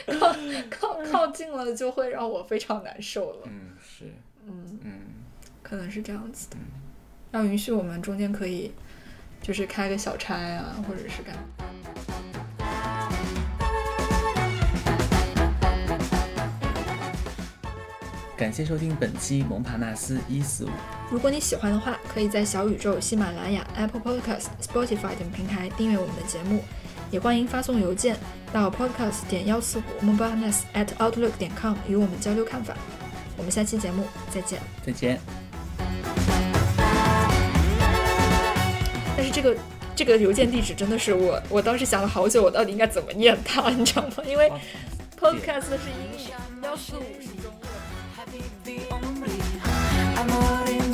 [0.09, 0.36] 靠
[0.70, 3.43] 靠靠近了就会让我非常难受了。
[3.45, 4.05] 嗯，是，
[4.47, 5.01] 嗯，嗯
[5.62, 6.57] 可能是这样子的。
[7.32, 8.74] 要允许我们中间可以
[9.41, 11.43] 就是开个小差啊，或者是干嘛。
[18.41, 20.69] 感谢收听本期蒙帕纳斯一四五。
[21.11, 26.63] 如果你喜欢的话，可以在小宇宙、喜马拉雅、Apple Podcast、Spotify 等平台订阅我们的节目，
[27.11, 28.17] 也欢迎发送邮件
[28.51, 31.75] 到 podcast 点幺四五 m o b i l e n e s at outlook 点 com
[31.87, 32.75] 与我们交流看法。
[33.37, 34.59] 我们下期节目再见。
[34.83, 35.19] 再见。
[39.15, 39.55] 但是这个
[39.95, 44.23] 这个邮件地址真的是我，我当时想了好久，我到底应该怎么念它，你知道吗？
[44.25, 44.51] 因为
[45.15, 46.31] podcast 是英语，
[46.63, 47.40] 幺四五是
[49.04, 49.32] hombre.
[50.18, 50.90] Amor